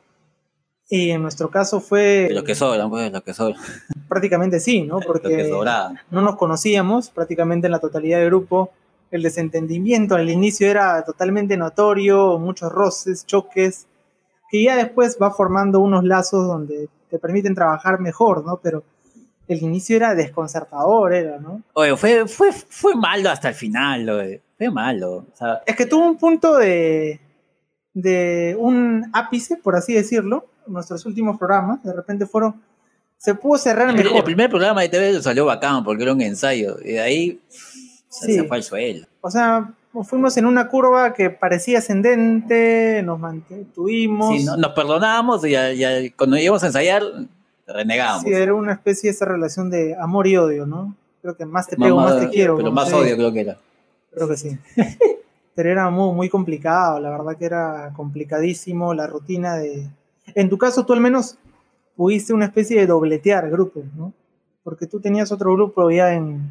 Y 0.89 1.12
en 1.12 1.21
nuestro 1.21 1.50
caso 1.51 1.79
fue 1.79 2.29
los 2.31 2.43
que 2.43 2.55
sobran, 2.55 2.89
pues, 2.89 3.12
los 3.12 3.21
que 3.21 3.33
sobran, 3.33 3.62
prácticamente 4.09 4.59
sí, 4.59 4.81
¿no? 4.81 4.99
Porque 4.99 5.49
no 6.11 6.21
nos 6.21 6.35
conocíamos 6.35 7.09
prácticamente 7.09 7.67
en 7.67 7.71
la 7.71 7.79
totalidad 7.79 8.19
del 8.19 8.27
grupo. 8.27 8.71
El 9.11 9.23
desentendimiento 9.23 10.15
al 10.15 10.29
inicio 10.29 10.69
era 10.69 11.03
totalmente 11.03 11.55
notorio, 11.55 12.37
muchos 12.37 12.71
roces, 12.71 13.25
choques, 13.25 13.87
que 14.51 14.63
ya 14.63 14.75
después 14.75 15.17
va 15.21 15.31
formando 15.31 15.79
unos 15.79 16.03
lazos 16.03 16.45
donde 16.45 16.89
te 17.09 17.19
permiten 17.19 17.55
trabajar 17.55 17.99
mejor, 17.99 18.45
¿no? 18.45 18.57
Pero 18.57 18.83
el 19.47 19.63
inicio 19.63 19.95
era 19.95 20.13
desconcertador, 20.13 21.13
era, 21.13 21.39
¿no? 21.39 21.63
Oye, 21.73 21.97
fue, 21.97 22.27
fue, 22.27 22.51
fue 22.51 22.95
malo 22.95 23.29
hasta 23.29 23.49
el 23.49 23.55
final, 23.55 24.07
oye. 24.09 24.41
fue 24.57 24.69
malo. 24.69 25.25
O 25.31 25.35
sea, 25.35 25.61
Es 25.65 25.75
que 25.75 25.87
tuvo 25.87 26.05
un 26.05 26.17
punto 26.17 26.57
de, 26.57 27.19
de 27.93 28.55
un 28.59 29.09
ápice, 29.11 29.57
por 29.57 29.75
así 29.75 29.93
decirlo, 29.93 30.45
nuestros 30.67 31.05
últimos 31.07 31.37
programas, 31.37 31.83
de 31.83 31.93
repente 31.93 32.27
fueron, 32.27 32.61
se 33.19 33.35
pudo 33.35 33.57
cerrar 33.59 33.89
el, 33.89 33.97
el 33.99 34.03
mejor. 34.05 34.23
primer 34.23 34.49
programa 34.49 34.81
de 34.81 34.89
TV 34.89 35.21
salió 35.21 35.45
bacán 35.45 35.83
porque 35.83 36.03
era 36.03 36.13
un 36.13 36.21
ensayo, 36.21 36.77
y 36.83 36.93
de 36.93 37.01
ahí 37.01 37.39
se- 37.49 38.25
Sí. 38.25 38.33
se 38.35 38.43
fue 38.45 38.57
al 38.57 38.63
suelo. 38.63 39.05
O 39.21 39.29
sea, 39.29 39.71
fuimos 40.05 40.35
en 40.38 40.45
una 40.45 40.67
curva 40.69 41.13
que 41.13 41.29
parecía 41.29 41.77
ascendente, 41.79 43.01
nos 43.03 43.19
mantuvimos. 43.19 44.38
Sí, 44.39 44.45
no- 44.45 44.57
nos 44.57 44.71
perdonábamos 44.71 45.41
y 45.45 46.09
cuando 46.11 46.38
íbamos 46.38 46.63
a 46.63 46.67
ensayar, 46.67 47.03
renegábamos. 47.67 48.23
Sí, 48.23 48.31
era 48.33 48.53
una 48.53 48.73
especie 48.73 49.09
de 49.09 49.15
esa 49.15 49.25
relación 49.25 49.69
de 49.69 49.95
amor 49.99 50.25
y 50.25 50.38
odio, 50.38 50.65
¿no? 50.65 50.95
Creo 51.21 51.35
que 51.35 51.45
más 51.45 51.67
te 51.67 51.75
pego, 51.75 51.97
más, 51.97 52.15
más- 52.15 52.21
te 52.23 52.29
quiero. 52.29 52.55
Pero 52.57 52.71
más 52.71 52.91
odio 52.93 53.15
creo 53.15 53.31
que 53.33 53.41
era. 53.41 53.57
Creo 54.13 54.27
que 54.27 54.38
sí. 54.38 54.57
Pero 55.55 55.69
era 55.71 55.89
muy, 55.89 56.15
muy 56.15 56.29
complicado, 56.29 56.99
la 57.01 57.09
verdad 57.09 57.35
que 57.38 57.43
era 57.45 57.91
complicadísimo 57.95 58.93
la 58.93 59.07
rutina 59.07 59.55
de... 59.57 59.88
En 60.33 60.47
tu 60.49 60.57
caso, 60.57 60.85
tú 60.85 60.93
al 60.93 61.01
menos 61.01 61.38
pudiste 62.00 62.32
una 62.32 62.46
especie 62.46 62.79
de 62.79 62.88
dobletear 62.88 63.50
grupos, 63.50 63.84
¿no? 63.98 64.13
Porque 64.63 64.88
tú 64.88 65.01
tenías 65.01 65.34
otro 65.34 65.51
grupo 65.53 65.91
ya 65.91 66.13
en... 66.13 66.50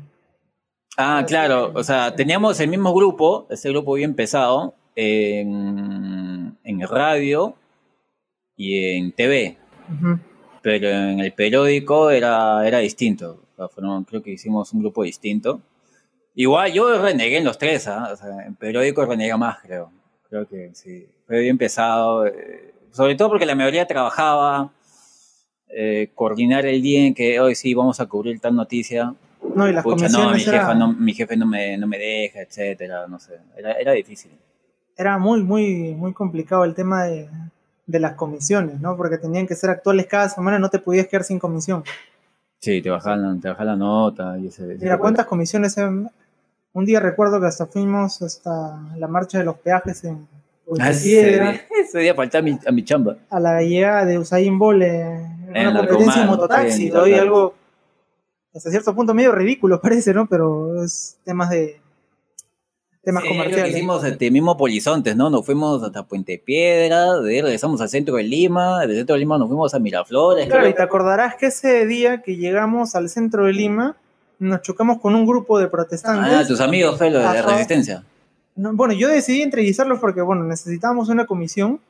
Ah, 0.99 1.25
claro, 1.26 1.73
o 1.75 1.83
sea, 1.83 2.14
teníamos 2.14 2.61
el 2.61 2.69
mismo 2.69 2.93
grupo, 2.93 3.47
ese 3.49 3.71
grupo 3.71 3.95
bien 3.95 4.14
pesado, 4.14 4.75
en, 4.95 6.55
en 6.64 6.81
radio 6.87 7.55
y 8.57 8.97
en 8.97 9.12
TV. 9.12 9.57
Pero 10.61 10.87
en 10.88 11.21
el 11.21 11.33
periódico 11.33 12.11
era, 12.11 12.67
era 12.69 12.78
distinto. 12.81 13.40
O 13.52 13.57
sea, 13.57 13.69
fueron- 13.69 14.05
creo 14.05 14.23
que 14.23 14.33
hicimos 14.33 14.71
un 14.75 14.81
grupo 14.81 15.02
distinto. 15.02 15.61
Igual 16.35 16.73
yo 16.75 17.00
renegué 17.00 17.38
en 17.38 17.45
los 17.45 17.57
tres, 17.57 17.88
¿ah? 17.88 18.11
O 18.12 18.17
sea, 18.17 18.45
en 18.47 18.55
periódico 18.55 19.07
renega 19.07 19.38
más, 19.38 19.61
creo. 19.62 19.90
Creo 20.28 20.47
que 20.47 20.73
sí. 20.75 21.07
Fue 21.26 21.40
bien 21.40 21.57
pesado. 21.57 22.26
eh, 22.26 22.75
sobre 22.93 23.14
todo 23.14 23.31
porque 23.31 23.47
la 23.47 23.55
mayoría 23.55 23.87
trabajaba. 23.87 24.73
Eh, 25.70 26.10
coordinar 26.14 26.66
el 26.66 26.80
día 26.82 27.06
en 27.06 27.14
que 27.14 27.38
hoy 27.40 27.54
sí 27.54 27.75
vamos 27.75 28.00
a 28.00 28.06
cubrir 28.06 28.40
tal 28.40 28.54
noticia. 28.56 29.14
No, 29.54 29.68
y 29.68 29.72
las 29.72 29.82
Pucha, 29.84 30.08
no, 30.08 30.30
comisiones 30.30 30.37
mi, 30.37 30.42
era, 30.54 30.60
jefa 30.60 30.75
no, 30.75 30.92
mi 30.92 31.14
jefe 31.14 31.37
no 31.37 31.46
me, 31.46 31.76
no 31.78 31.87
me 31.87 31.98
deja, 31.98 32.40
etcétera, 32.42 33.06
no 33.06 33.18
sé. 33.18 33.34
Era, 33.56 33.72
era 33.75 33.92
difícil. 33.92 34.32
era 34.96 35.16
muy, 35.18 35.42
muy, 35.42 35.94
muy 35.94 36.12
complicado 36.12 36.64
el 36.64 36.75
tema 36.75 37.04
de, 37.04 37.28
de 37.87 38.00
las 38.00 38.14
comisiones, 38.14 38.80
¿no? 38.80 38.96
Porque 38.96 39.16
tenían 39.18 39.46
que 39.46 39.54
ser 39.54 39.70
actuales 39.70 40.06
cada 40.06 40.28
semana, 40.28 40.58
no 40.58 40.68
te 40.70 40.78
podías 40.80 41.06
quedar 41.06 41.25
sin 41.25 41.38
comisión. 41.38 41.84
Sí, 42.60 42.82
te 42.82 42.90
bajaban, 42.90 43.40
te 43.40 43.48
bajaban 43.48 43.66
la 43.68 43.76
nota 43.76 44.37
y 44.38 44.48
ese. 44.48 44.64
ese 44.75 44.82
Mira, 44.84 44.98
¿cuántas 44.98 45.26
comisiones? 45.26 45.78
en- 45.78 46.10
Un 46.72 46.84
día 46.84 47.00
recuerdo 47.00 47.40
que 47.40 47.46
hasta 47.46 47.66
fuimos 47.66 48.20
hasta 48.20 48.78
la 48.96 49.08
marcha 49.08 49.38
de 49.38 49.44
los 49.44 49.56
peajes 49.58 50.04
en 50.04 50.26
Ah, 50.78 50.90
ese, 50.90 51.02
Piedra, 51.08 51.52
día, 51.52 51.60
ese 51.80 51.98
día 52.00 52.14
faltaba 52.14 52.40
a 52.40 52.42
mi, 52.44 52.58
a 52.66 52.70
mi 52.72 52.84
chamba. 52.84 53.16
a 53.30 53.40
la 53.40 53.62
llegada 53.62 54.04
de 54.04 54.18
Usain 54.18 54.58
Bolt 54.58 54.82
En 54.82 55.38
una 55.50 55.87
competencia 55.87 56.23
de 56.23 56.26
mototaxi, 56.28 56.90
todavía 56.90 57.23
algo 57.23 57.55
hasta 58.55 58.71
cierto 58.71 58.95
punto 58.95 59.14
medio 59.14 59.33
ridículo 59.33 59.81
parece, 59.83 60.12
¿no? 60.14 60.26
Pero 60.26 60.83
es 60.85 61.17
temas 61.25 61.50
de 61.50 61.81
temas 63.05 63.23
Sí, 63.23 63.28
que 63.31 63.37
comerciales. 63.37 63.75
hicimos 63.76 64.05
este 64.05 64.31
mismo 64.31 64.57
Polizontes, 64.57 65.17
¿no? 65.17 65.31
Nos 65.31 65.47
fuimos 65.47 65.83
hasta 65.83 66.02
Puente 66.05 66.38
Piedra, 66.45 67.19
de 67.21 67.35
ahí 67.35 67.40
regresamos 67.43 67.81
al 67.81 67.88
centro 67.88 68.17
de 68.17 68.25
Lima, 68.25 68.81
del 68.87 68.97
centro 68.97 69.14
de 69.14 69.21
Lima 69.21 69.38
nos 69.38 69.49
fuimos 69.49 69.73
a 69.75 69.78
Miraflores. 69.78 70.47
Claro, 70.47 70.61
creo. 70.62 70.71
y 70.73 70.75
te 70.75 70.83
acordarás 70.83 71.37
que 71.37 71.47
ese 71.47 71.87
día 71.87 72.23
que 72.23 72.37
llegamos 72.37 72.95
al 72.95 73.09
centro 73.09 73.47
de 73.47 73.52
Lima, 73.52 73.97
nos 74.40 74.62
chocamos 74.62 75.00
con 75.00 75.14
un 75.14 75.26
grupo 75.26 75.59
de 75.59 75.69
protestantes. 75.69 76.33
Ah, 76.33 76.47
tus 76.47 76.61
amigos, 76.61 76.99
Felo, 76.99 77.19
de 77.19 77.25
la 77.25 77.31
Ajá. 77.33 77.50
Resistencia. 77.52 78.05
No, 78.57 78.73
bueno, 78.75 78.93
yo 78.93 79.09
decidí 79.09 79.43
entrevistarlos 79.43 80.00
porque, 80.00 80.21
bueno, 80.21 80.45
necesitábamos 80.45 81.09
una 81.09 81.26
comisión 81.26 81.81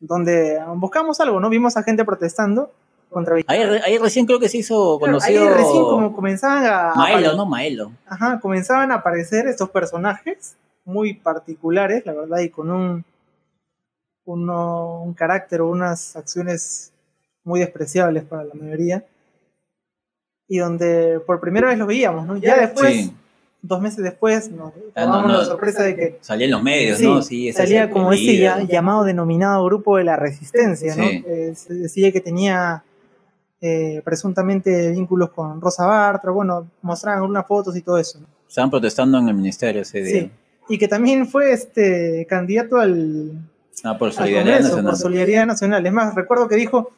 donde 0.00 0.60
buscamos 0.76 1.20
algo, 1.20 1.40
¿no? 1.40 1.48
Vimos 1.48 1.76
a 1.76 1.82
gente 1.82 2.04
protestando 2.04 2.70
contra 3.10 3.36
Ahí, 3.46 3.60
ahí 3.84 3.98
recién 3.98 4.26
creo 4.26 4.38
que 4.38 4.48
se 4.48 4.58
hizo 4.58 4.98
Claro, 4.98 5.12
conocido. 5.14 5.42
Ahí 5.42 5.48
recién 5.54 5.82
como 5.84 6.14
comenzaban 6.14 6.64
a, 6.66 6.94
Maelo, 6.94 7.34
¿no? 7.34 7.46
Maelo. 7.46 7.92
Ajá, 8.06 8.38
comenzaban 8.40 8.92
a 8.92 8.96
aparecer 8.96 9.46
estos 9.46 9.70
personajes 9.70 10.56
muy 10.84 11.14
particulares, 11.14 12.04
la 12.06 12.12
verdad, 12.12 12.38
y 12.40 12.50
con 12.50 12.70
un, 12.70 13.04
uno- 14.24 15.02
un 15.02 15.14
carácter 15.14 15.60
o 15.62 15.68
unas 15.68 16.16
acciones 16.16 16.92
muy 17.44 17.60
despreciables 17.60 18.24
para 18.24 18.44
la 18.44 18.54
mayoría. 18.54 19.04
Y 20.46 20.58
donde 20.58 21.20
por 21.26 21.40
primera 21.40 21.68
vez 21.68 21.78
los 21.78 21.88
veíamos, 21.88 22.26
¿no? 22.26 22.36
Ya 22.36 22.56
después, 22.58 22.92
Sí. 22.94 23.14
Dos 23.62 23.80
meses 23.80 24.04
después, 24.04 24.50
nos 24.50 24.72
Ah, 24.94 25.06
no, 25.06 25.26
la 25.28 25.44
sorpresa 25.44 25.82
de 25.82 25.96
que 25.96 26.18
Salía 26.20 26.46
en 26.46 26.52
los 26.52 26.62
medios, 26.62 26.98
Sí, 26.98 27.04
¿no? 27.06 27.22
Sí, 27.22 27.52
salía 27.52 27.84
es 27.84 27.90
como 27.90 28.12
ese 28.12 28.36
ya- 28.38 28.60
llamado 28.62 29.04
denominado 29.04 29.64
Grupo 29.64 29.96
de 29.96 30.04
la 30.04 30.16
Resistencia, 30.16 30.94
¿no? 30.96 31.04
Eh, 31.04 31.52
se 31.56 31.74
decía 31.74 32.12
que 32.12 32.20
tenía 32.20 32.84
eh, 33.60 34.00
presuntamente 34.04 34.90
vínculos 34.92 35.30
con 35.30 35.60
Rosa 35.60 35.84
Bartra, 35.86 36.30
bueno, 36.30 36.70
mostraban 36.82 37.18
algunas 37.22 37.44
fotos 37.46 37.76
y 37.76 37.82
todo 37.82 37.98
eso. 37.98 38.20
¿no? 38.20 38.26
Estaban 38.48 38.70
protestando 38.70 39.18
en 39.18 39.28
el 39.28 39.34
ministerio 39.34 39.82
ese 39.82 40.00
día. 40.02 40.20
Sí. 40.22 40.30
Y 40.68 40.78
que 40.78 40.86
también 40.86 41.26
fue 41.26 41.52
este 41.52 42.24
candidato 42.28 42.76
al, 42.76 43.32
Ah, 43.82 43.98
por 43.98 44.08
al 44.08 44.14
Solidaridad 44.14 44.44
Congreso 44.44 44.68
Nacional. 44.68 44.90
por 44.92 44.98
Solidaridad 45.00 45.46
Nacional. 45.46 45.86
Es 45.86 45.92
más, 45.92 46.14
recuerdo 46.14 46.46
que 46.48 46.54
dijo, 46.56 46.90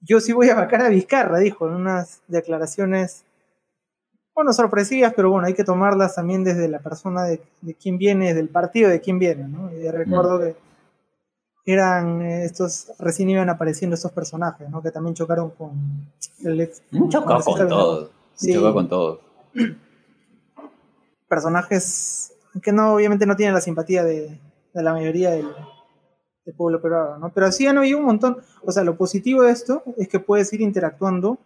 yo 0.00 0.20
sí 0.20 0.32
voy 0.32 0.48
a 0.50 0.54
vacar 0.54 0.82
a 0.82 0.88
Vizcarra, 0.88 1.38
dijo, 1.38 1.66
en 1.68 1.74
unas 1.74 2.20
declaraciones, 2.28 3.24
bueno, 4.34 4.52
sorpresivas, 4.52 5.12
pero 5.14 5.30
bueno, 5.30 5.46
hay 5.46 5.54
que 5.54 5.64
tomarlas 5.64 6.14
también 6.14 6.44
desde 6.44 6.68
la 6.68 6.78
persona 6.78 7.24
de, 7.24 7.42
de 7.60 7.74
quién 7.74 7.98
viene, 7.98 8.28
desde 8.28 8.40
el 8.40 8.48
partido 8.48 8.88
de 8.88 9.00
quién 9.00 9.18
viene, 9.18 9.46
¿no? 9.48 9.72
Y 9.72 9.88
recuerdo 9.90 10.40
que 10.40 10.54
eran 11.64 12.22
eh, 12.22 12.44
estos, 12.44 12.92
recién 12.98 13.30
iban 13.30 13.50
apareciendo 13.50 13.94
estos 13.94 14.12
personajes, 14.12 14.68
¿no? 14.68 14.82
Que 14.82 14.90
también 14.90 15.14
chocaron 15.14 15.50
con 15.50 15.72
el 16.44 16.60
ex... 16.60 16.82
Chocó 17.08 17.26
con 17.26 17.36
venezolano. 17.36 17.68
todo. 17.68 18.10
Sí. 18.34 18.54
Chocó 18.54 18.72
con 18.74 18.88
todo. 18.88 19.20
personajes 21.28 22.34
que 22.62 22.72
no 22.72 22.94
obviamente 22.94 23.24
no 23.24 23.36
tienen 23.36 23.54
la 23.54 23.60
simpatía 23.60 24.04
de, 24.04 24.38
de 24.74 24.82
la 24.82 24.92
mayoría 24.92 25.30
del, 25.30 25.46
del 26.44 26.54
pueblo 26.54 26.82
peruano, 26.82 27.18
¿no? 27.18 27.32
Pero 27.32 27.50
sí 27.52 27.66
han 27.66 27.78
habido 27.78 27.98
un 27.98 28.04
montón, 28.04 28.38
o 28.64 28.72
sea, 28.72 28.84
lo 28.84 28.96
positivo 28.96 29.42
de 29.42 29.52
esto 29.52 29.82
es 29.96 30.08
que 30.08 30.20
puedes 30.20 30.52
ir 30.52 30.60
interactuando 30.60 31.38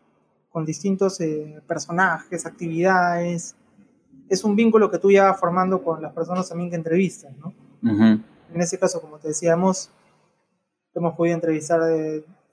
con 0.57 0.64
distintos 0.64 1.21
eh, 1.21 1.61
personajes, 1.66 2.47
actividades, 2.47 3.55
es 4.27 4.42
un 4.42 4.57
vínculo 4.57 4.90
que 4.90 4.99
tú 4.99 5.11
ya 5.11 5.25
vas 5.25 5.38
formando 5.38 5.85
con 5.85 6.01
las 6.01 6.14
personas 6.14 6.49
también 6.49 6.71
que 6.71 6.77
entrevistas, 6.77 7.31
¿no? 7.37 7.53
Ujú. 7.83 8.23
En 8.55 8.61
ese 8.62 8.79
caso, 8.79 9.03
como 9.03 9.19
te 9.19 9.29
decíamos, 9.29 9.90
hemos 10.95 11.14
podido 11.14 11.35
entrevistar 11.35 11.83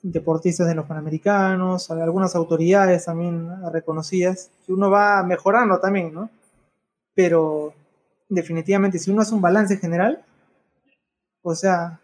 deportistas 0.01 0.67
de 0.67 0.75
los 0.75 0.85
Panamericanos, 0.85 1.89
a 1.89 2.03
algunas 2.03 2.35
autoridades 2.35 3.05
también 3.05 3.47
reconocidas, 3.71 4.51
que 4.65 4.73
uno 4.73 4.89
va 4.89 5.23
mejorando 5.23 5.79
también, 5.79 6.13
¿no? 6.13 6.29
Pero 7.15 7.73
definitivamente, 8.27 8.99
si 8.99 9.11
uno 9.11 9.21
hace 9.21 9.33
un 9.33 9.39
balance 9.39 9.77
general, 9.77 10.25
o 11.41 11.55
sea, 11.55 12.01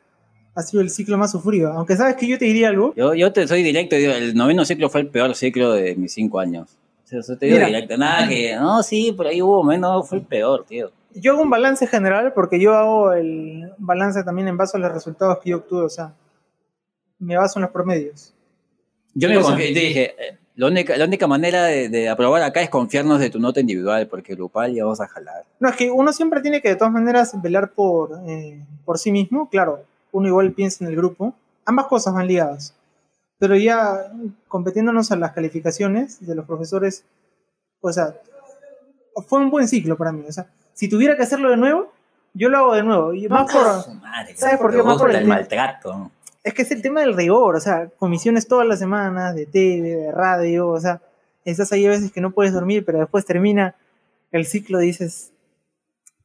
ha 0.59 0.63
sido 0.63 0.81
el 0.81 0.89
ciclo 0.89 1.17
más 1.17 1.31
sufrido. 1.31 1.71
Aunque 1.73 1.95
sabes 1.95 2.15
que 2.15 2.27
yo 2.27 2.37
te 2.37 2.45
diría 2.45 2.69
algo, 2.69 2.93
Yo, 2.95 3.13
yo 3.13 3.31
te 3.31 3.47
soy 3.47 3.63
directo 3.63 3.95
digo, 3.95 4.11
el 4.13 4.35
noveno 4.35 4.65
ciclo 4.65 4.89
fue 4.89 5.01
el 5.01 5.07
peor 5.07 5.33
ciclo 5.35 5.71
de 5.73 5.95
mis 5.95 6.13
cinco 6.13 6.39
años. 6.39 6.77
O 7.05 7.07
sea, 7.07 7.19
eso 7.19 7.37
te 7.37 7.45
digo 7.45 7.57
Mira. 7.57 7.67
directo. 7.67 7.97
Nada 7.97 8.27
que, 8.27 8.55
no, 8.55 8.83
sí, 8.83 9.13
por 9.13 9.27
ahí 9.27 9.41
hubo 9.41 9.63
menos, 9.63 10.07
fue 10.07 10.19
el 10.19 10.25
peor, 10.25 10.65
tío. 10.67 10.91
yo 11.15 11.31
hago 11.33 11.41
un 11.41 11.49
balance 11.49 11.87
general 11.87 12.33
porque 12.33 12.59
yo 12.59 12.73
hago 12.75 13.13
el 13.13 13.71
balance 13.77 14.23
también 14.23 14.47
en 14.49 14.57
base 14.57 14.77
a 14.77 14.79
los 14.79 14.91
resultados 14.91 15.39
que 15.39 15.51
yo 15.51 15.57
obtuve, 15.57 15.83
o 15.83 15.89
sea, 15.89 16.13
me 17.17 17.37
baso 17.37 17.59
en 17.59 17.63
los 17.63 17.71
promedios. 17.71 18.33
Yo 19.15 19.27
me 19.29 19.39
confié, 19.39 19.73
te 19.73 19.79
dije, 19.79 20.03
eh, 20.19 20.37
la 20.55 20.67
única, 20.67 20.97
la 20.97 21.05
única 21.05 21.25
manera 21.25 21.63
de, 21.63 21.89
de 21.89 22.09
aprobar 22.09 22.43
acá 22.43 22.61
es 22.61 22.69
confiarnos 22.69 23.19
de 23.19 23.29
tu 23.29 23.39
nota 23.39 23.59
individual, 23.61 24.07
porque 24.07 24.35
grupal 24.35 24.73
ya 24.73 24.83
vamos 24.83 24.99
a 25.01 25.07
jalar. 25.07 25.45
No, 25.59 25.69
es 25.69 25.75
que 25.77 25.89
uno 25.89 26.11
siempre 26.13 26.41
tiene 26.41 26.61
que 26.61 26.69
de 26.69 26.75
todas 26.75 26.93
maneras 26.93 27.33
velar 27.41 27.71
por, 27.71 28.19
eh, 28.27 28.61
por 28.85 28.97
sí 28.99 29.11
mismo. 29.11 29.49
Claro, 29.49 29.83
uno 30.11 30.27
igual 30.27 30.51
piensa 30.53 30.83
en 30.83 30.89
el 30.89 30.95
grupo. 30.95 31.33
Ambas 31.65 31.87
cosas 31.87 32.13
van 32.13 32.27
ligadas. 32.27 32.75
Pero 33.37 33.55
ya 33.55 34.11
competiéndonos 34.47 35.11
a 35.11 35.15
las 35.15 35.31
calificaciones 35.31 36.25
de 36.25 36.35
los 36.35 36.45
profesores, 36.45 37.05
o 37.81 37.91
sea, 37.91 38.15
fue 39.27 39.39
un 39.39 39.49
buen 39.49 39.67
ciclo 39.67 39.97
para 39.97 40.11
mí. 40.11 40.25
O 40.27 40.31
sea, 40.31 40.47
si 40.73 40.89
tuviera 40.89 41.15
que 41.15 41.23
hacerlo 41.23 41.49
de 41.49 41.57
nuevo, 41.57 41.91
yo 42.33 42.49
lo 42.49 42.57
hago 42.57 42.75
de 42.75 42.83
nuevo. 42.83 43.13
Y 43.13 43.27
más 43.27 43.51
por, 43.51 43.95
madre, 43.95 44.35
¿Sabes 44.35 44.57
por 44.57 44.71
qué? 44.71 44.83
Más 44.83 44.97
por 44.97 45.09
el 45.09 45.17
el 45.17 45.27
maltrato. 45.27 46.11
es 46.43 46.53
que 46.53 46.61
es 46.63 46.71
el 46.71 46.81
tema 46.81 47.01
del 47.01 47.15
rigor, 47.15 47.55
o 47.55 47.59
sea, 47.59 47.89
comisiones 47.97 48.47
todas 48.47 48.67
las 48.67 48.79
semanas, 48.79 49.35
de 49.35 49.45
TV, 49.45 49.95
de 49.95 50.11
radio, 50.11 50.69
o 50.69 50.79
sea, 50.79 51.01
estás 51.45 51.71
ahí 51.71 51.85
a 51.85 51.89
veces 51.89 52.11
que 52.11 52.21
no 52.21 52.31
puedes 52.31 52.53
dormir, 52.53 52.85
pero 52.85 52.99
después 52.99 53.25
termina 53.25 53.75
el 54.31 54.45
ciclo 54.45 54.81
y 54.81 54.87
dices, 54.87 55.31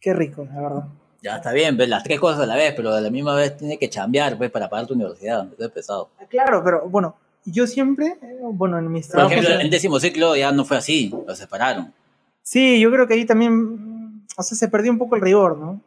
qué 0.00 0.14
rico, 0.14 0.46
la 0.52 0.60
verdad. 0.60 0.88
Ya 1.24 1.36
está 1.36 1.52
bien, 1.52 1.74
ves 1.78 1.88
las 1.88 2.02
tres 2.04 2.20
cosas 2.20 2.40
a 2.42 2.46
la 2.46 2.54
vez, 2.54 2.74
pero 2.76 2.92
a 2.92 3.00
la 3.00 3.08
misma 3.08 3.34
vez 3.34 3.56
tienes 3.56 3.78
que 3.78 3.88
chambear 3.88 4.36
pues, 4.36 4.50
para 4.50 4.68
pagar 4.68 4.86
tu 4.86 4.92
universidad. 4.92 5.48
Eso 5.54 5.64
es 5.64 5.70
pesado. 5.72 6.10
Claro, 6.28 6.62
pero 6.62 6.86
bueno, 6.86 7.16
yo 7.46 7.66
siempre, 7.66 8.18
eh, 8.20 8.38
bueno, 8.42 8.78
en 8.78 8.92
mis 8.92 9.06
Por 9.06 9.12
trabajos... 9.12 9.38
ejemplo, 9.38 9.58
en 9.60 9.70
décimo 9.70 9.98
ciclo 9.98 10.36
ya 10.36 10.52
no 10.52 10.66
fue 10.66 10.76
así, 10.76 11.14
lo 11.26 11.34
separaron. 11.34 11.94
Sí, 12.42 12.78
yo 12.78 12.90
creo 12.92 13.06
que 13.08 13.14
ahí 13.14 13.24
también, 13.24 14.26
o 14.36 14.42
sea, 14.42 14.54
se 14.54 14.68
perdió 14.68 14.92
un 14.92 14.98
poco 14.98 15.16
el 15.16 15.22
rigor, 15.22 15.56
¿no? 15.56 15.80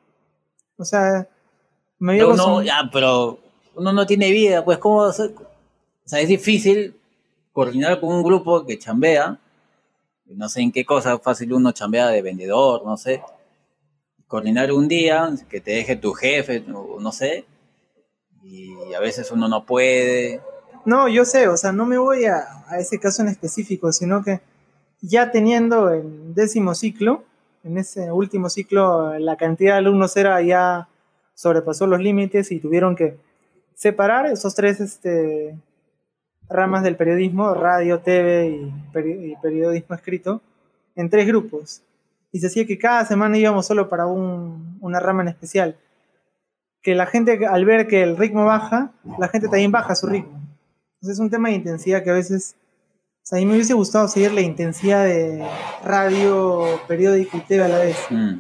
O 0.76 0.84
sea, 0.84 1.28
me 2.00 2.14
había 2.14 2.26
Uno, 2.26 2.58
acostum- 2.62 2.66
ya, 2.66 2.90
pero 2.92 3.38
uno 3.76 3.94
no 3.94 4.08
tiene 4.08 4.32
vida, 4.32 4.66
pues 4.66 4.80
cómo 4.80 5.04
va 5.04 5.10
a 5.12 5.14
ser? 5.14 5.34
O 5.38 6.10
sea, 6.10 6.20
es 6.20 6.30
difícil 6.30 6.96
coordinar 7.54 8.00
con 8.00 8.10
un 8.12 8.24
grupo 8.24 8.66
que 8.66 8.80
chambea, 8.80 9.38
no 10.26 10.50
sé 10.50 10.62
en 10.62 10.72
qué 10.72 10.84
cosa, 10.84 11.20
fácil 11.20 11.54
uno 11.54 11.72
chambea 11.74 12.08
de 12.08 12.24
vendedor, 12.24 12.84
no 12.84 12.98
sé. 12.98 13.22
Coordinar 14.28 14.72
un 14.72 14.88
día, 14.88 15.30
que 15.50 15.62
te 15.62 15.72
deje 15.72 15.96
tu 15.96 16.14
jefe, 16.14 16.64
o 16.74 17.00
no 17.00 17.12
sé, 17.12 17.46
y 18.44 18.94
a 18.94 19.00
veces 19.00 19.32
uno 19.32 19.48
no 19.48 19.66
puede. 19.66 20.42
No, 20.86 21.08
yo 21.08 21.26
sé, 21.26 21.48
o 21.48 21.58
sea, 21.58 21.72
no 21.72 21.86
me 21.86 21.98
voy 21.98 22.26
a, 22.26 22.46
a 22.68 22.80
ese 22.80 23.00
caso 23.00 23.22
en 23.22 23.30
específico, 23.30 23.92
sino 23.92 24.24
que 24.24 24.42
ya 25.02 25.32
teniendo 25.32 25.90
el 25.94 26.34
décimo 26.34 26.76
ciclo, 26.76 27.24
en 27.64 27.78
ese 27.78 28.12
último 28.12 28.50
ciclo 28.50 29.18
la 29.20 29.36
cantidad 29.36 29.74
de 29.74 29.80
alumnos 29.80 30.16
era 30.18 30.42
ya 30.42 30.88
sobrepasó 31.34 31.88
los 31.88 32.00
límites 32.00 32.52
y 32.52 32.60
tuvieron 32.60 32.96
que 32.96 33.18
separar 33.76 34.26
esos 34.28 34.56
tres 34.56 34.80
este, 34.80 35.56
ramas 36.50 36.84
del 36.84 36.96
periodismo, 36.96 37.54
radio, 37.54 38.00
TV 38.00 38.48
y, 38.48 38.74
peri- 38.94 39.32
y 39.32 39.36
periodismo 39.42 39.96
escrito, 39.96 40.42
en 40.96 41.10
tres 41.10 41.28
grupos. 41.28 41.82
Y 42.38 42.40
se 42.40 42.48
decía 42.48 42.68
que 42.68 42.78
cada 42.78 43.04
semana 43.04 43.36
íbamos 43.36 43.66
solo 43.66 43.90
para 43.90 44.06
un- 44.06 44.78
una 44.80 45.00
rama 45.00 45.24
en 45.24 45.30
especial. 45.30 45.76
Que 46.84 46.94
la 46.94 47.08
gente, 47.08 47.48
al 47.48 47.66
ver 47.66 47.88
que 47.88 48.04
el 48.04 48.16
ritmo 48.16 48.46
baja, 48.46 48.92
la 49.18 49.28
gente 49.28 49.48
también 49.48 49.72
baja 49.72 49.96
su 49.96 50.06
ritmo. 50.06 50.40
Entonces 50.96 51.14
es 51.16 51.20
un 51.20 51.32
tema 51.32 51.50
de 51.50 51.56
intensidad 51.56 52.04
que 52.04 52.12
a 52.12 52.14
veces, 52.14 52.56
o 52.94 53.26
sea, 53.26 53.38
a 53.38 53.40
mí 53.40 53.48
me 53.48 53.54
hubiese 53.54 53.74
gustado 53.74 54.08
seguir 54.08 54.34
la 54.34 54.42
intensidad 54.42 55.04
de 55.04 55.44
radio, 55.84 56.80
periódico 56.88 57.38
y 57.38 57.42
TV 57.42 57.64
a 57.64 57.70
la 57.70 57.80
vez. 57.80 57.98
Mm. 58.12 58.40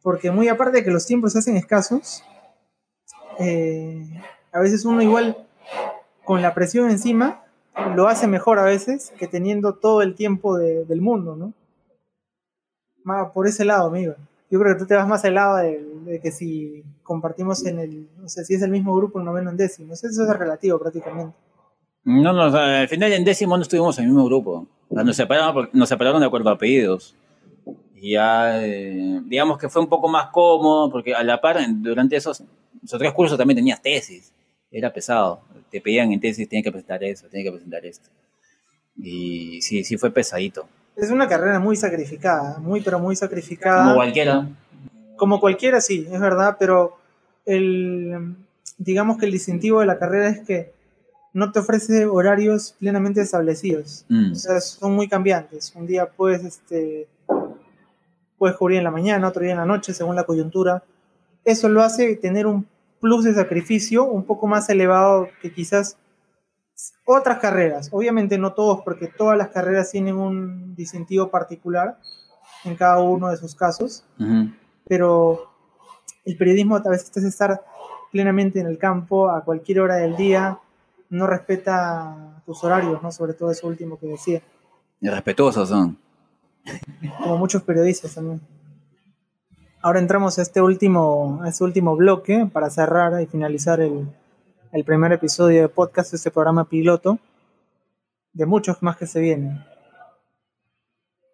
Porque 0.00 0.30
muy 0.30 0.48
aparte 0.48 0.78
de 0.78 0.84
que 0.84 0.90
los 0.90 1.04
tiempos 1.04 1.34
se 1.34 1.40
hacen 1.40 1.58
escasos, 1.58 2.24
eh, 3.38 4.08
a 4.52 4.58
veces 4.60 4.86
uno 4.86 5.02
igual 5.02 5.36
con 6.24 6.40
la 6.40 6.54
presión 6.54 6.88
encima 6.90 7.44
lo 7.94 8.08
hace 8.08 8.26
mejor 8.26 8.58
a 8.58 8.62
veces 8.62 9.12
que 9.18 9.26
teniendo 9.28 9.74
todo 9.74 10.00
el 10.00 10.14
tiempo 10.14 10.56
de- 10.56 10.86
del 10.86 11.02
mundo, 11.02 11.36
¿no? 11.36 11.52
Más 13.08 13.30
por 13.30 13.46
ese 13.46 13.64
lado, 13.64 13.88
amigo. 13.88 14.14
Yo 14.50 14.60
creo 14.60 14.74
que 14.74 14.80
tú 14.80 14.86
te 14.86 14.94
vas 14.94 15.08
más 15.08 15.24
al 15.24 15.32
lado 15.32 15.56
de, 15.56 16.20
que 16.22 16.30
si 16.30 16.84
compartimos 17.02 17.64
en 17.64 17.78
el, 17.78 18.06
no 18.18 18.28
sé, 18.28 18.44
si 18.44 18.52
es 18.52 18.60
el 18.60 18.70
mismo 18.70 18.94
grupo 18.94 19.18
en 19.18 19.24
noveno 19.24 19.48
en 19.48 19.56
décimo, 19.56 19.94
eso 19.94 20.06
es 20.06 20.38
relativo 20.38 20.78
prácticamente. 20.78 21.34
No, 22.04 22.34
no, 22.34 22.42
al 22.42 22.86
final 22.86 23.10
en 23.14 23.24
décimo 23.24 23.56
no 23.56 23.62
estuvimos 23.62 23.96
en 23.96 24.04
el 24.04 24.10
mismo 24.10 24.26
grupo. 24.26 24.66
Nos, 24.90 25.16
separaron, 25.16 25.70
nos 25.72 25.88
separaron 25.88 26.20
de 26.20 26.26
acuerdo 26.26 26.50
a 26.50 26.52
apellidos. 26.52 27.16
Y 27.96 28.12
ya, 28.12 28.62
eh, 28.62 29.22
digamos 29.24 29.56
que 29.56 29.70
fue 29.70 29.80
un 29.80 29.88
poco 29.88 30.06
más 30.08 30.28
cómodo, 30.28 30.90
porque 30.90 31.14
a 31.14 31.22
la 31.24 31.40
par, 31.40 31.56
durante 31.76 32.14
esos, 32.14 32.44
esos 32.84 32.98
tres 32.98 33.14
cursos 33.14 33.38
también 33.38 33.56
tenías 33.56 33.80
tesis. 33.80 34.34
Era 34.70 34.92
pesado. 34.92 35.40
Te 35.70 35.80
pedían 35.80 36.12
en 36.12 36.20
tesis, 36.20 36.46
tienes 36.46 36.62
que 36.62 36.72
presentar 36.72 37.02
eso, 37.02 37.26
tienes 37.28 37.46
que 37.46 37.52
presentar 37.52 37.86
esto. 37.86 38.10
Y 38.98 39.62
sí, 39.62 39.82
sí 39.82 39.96
fue 39.96 40.10
pesadito. 40.10 40.68
Es 40.98 41.10
una 41.10 41.28
carrera 41.28 41.60
muy 41.60 41.76
sacrificada, 41.76 42.58
muy 42.58 42.80
pero 42.80 42.98
muy 42.98 43.14
sacrificada. 43.14 43.84
Como 43.84 43.94
cualquiera. 43.94 44.48
Como 45.16 45.40
cualquiera, 45.40 45.80
sí, 45.80 46.08
es 46.10 46.20
verdad, 46.20 46.56
pero 46.58 46.98
el, 47.46 48.34
digamos 48.78 49.16
que 49.16 49.26
el 49.26 49.32
distintivo 49.32 49.80
de 49.80 49.86
la 49.86 49.98
carrera 49.98 50.28
es 50.28 50.40
que 50.40 50.72
no 51.32 51.52
te 51.52 51.60
ofrece 51.60 52.06
horarios 52.06 52.74
plenamente 52.80 53.20
establecidos. 53.20 54.04
Mm. 54.08 54.32
O 54.32 54.34
sea, 54.34 54.60
son 54.60 54.94
muy 54.94 55.08
cambiantes. 55.08 55.72
Un 55.76 55.86
día 55.86 56.06
puedes, 56.06 56.44
este, 56.44 57.06
puedes 58.36 58.56
cubrir 58.56 58.78
en 58.78 58.84
la 58.84 58.90
mañana, 58.90 59.28
otro 59.28 59.42
día 59.42 59.52
en 59.52 59.58
la 59.58 59.66
noche, 59.66 59.94
según 59.94 60.16
la 60.16 60.24
coyuntura. 60.24 60.82
Eso 61.44 61.68
lo 61.68 61.82
hace 61.82 62.16
tener 62.16 62.46
un 62.46 62.66
plus 63.00 63.24
de 63.24 63.34
sacrificio 63.34 64.04
un 64.04 64.24
poco 64.24 64.48
más 64.48 64.68
elevado 64.68 65.28
que 65.40 65.52
quizás 65.52 65.96
otras 67.04 67.38
carreras. 67.38 67.88
Obviamente 67.92 68.38
no 68.38 68.52
todos, 68.52 68.82
porque 68.82 69.08
todas 69.08 69.36
las 69.36 69.48
carreras 69.48 69.90
tienen 69.90 70.16
un 70.16 70.74
distintivo 70.74 71.30
particular 71.30 71.98
en 72.64 72.76
cada 72.76 73.00
uno 73.00 73.28
de 73.28 73.36
sus 73.36 73.54
casos 73.54 74.04
pero 74.88 75.50
el 76.24 76.36
periodismo 76.36 76.76
a 76.76 76.90
veces 76.90 77.12
es 77.14 77.24
estar 77.24 77.62
plenamente 78.10 78.58
en 78.58 78.66
el 78.66 78.78
campo 78.78 79.30
a 79.30 79.44
cualquier 79.44 79.80
hora 79.80 79.96
del 79.96 80.16
día, 80.16 80.58
no 81.10 81.26
respeta 81.26 82.42
tus 82.46 82.64
horarios, 82.64 83.02
¿no? 83.02 83.12
Sobre 83.12 83.34
todo 83.34 83.50
eso 83.50 83.66
último 83.66 83.98
que 83.98 84.06
decía, 84.06 84.42
Irrespetuosos 85.00 85.68
son. 85.68 85.96
como 87.22 87.36
muchos 87.36 87.62
periodistas 87.62 88.14
también. 88.14 88.40
Ahora 89.80 90.00
entramos 90.00 90.38
a 90.38 90.42
este 90.42 90.60
último, 90.60 91.40
a 91.44 91.48
este 91.50 91.62
último 91.62 91.94
bloque 91.94 92.48
para 92.52 92.68
cerrar 92.68 93.22
y 93.22 93.26
finalizar 93.26 93.80
el, 93.80 94.08
el 94.72 94.84
primer 94.84 95.12
episodio 95.12 95.62
de 95.62 95.68
podcast, 95.68 96.12
este 96.12 96.30
programa 96.30 96.68
piloto, 96.68 97.18
de 98.32 98.46
muchos 98.46 98.82
más 98.82 98.96
que 98.96 99.06
se 99.06 99.20
vienen. 99.20 99.64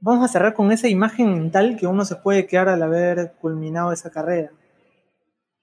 Vamos 0.00 0.24
a 0.24 0.32
cerrar 0.32 0.54
con 0.54 0.70
esa 0.70 0.88
imagen 0.88 1.32
mental 1.32 1.76
que 1.78 1.86
uno 1.86 2.04
se 2.04 2.16
puede 2.16 2.46
quedar 2.46 2.68
al 2.68 2.82
haber 2.82 3.32
culminado 3.40 3.92
esa 3.92 4.10
carrera, 4.10 4.50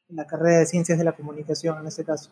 la 0.09 0.25
carrera 0.25 0.59
de 0.59 0.65
ciencias 0.65 0.97
de 0.97 1.03
la 1.03 1.13
comunicación 1.13 1.79
en 1.79 1.87
este 1.87 2.03
caso. 2.03 2.29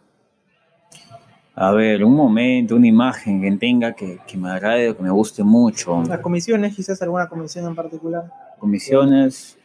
A 1.56 1.71
ver, 1.71 2.04
un 2.04 2.15
momento, 2.15 2.75
una 2.75 2.88
imagen 2.88 3.41
que 3.41 3.52
tenga 3.58 3.93
que, 3.93 4.19
que 4.25 4.38
me 4.38 4.49
agrade 4.49 4.89
o 4.89 4.97
que 4.97 5.04
me 5.04 5.12
guste 5.12 5.43
mucho. 5.43 6.04
Las 6.04 6.19
comisiones, 6.19 6.75
quizás 6.75 7.02
alguna 7.02 7.28
comisión 7.28 7.65
en 7.65 7.75
particular. 7.75 8.32
Comisiones. 8.58 9.58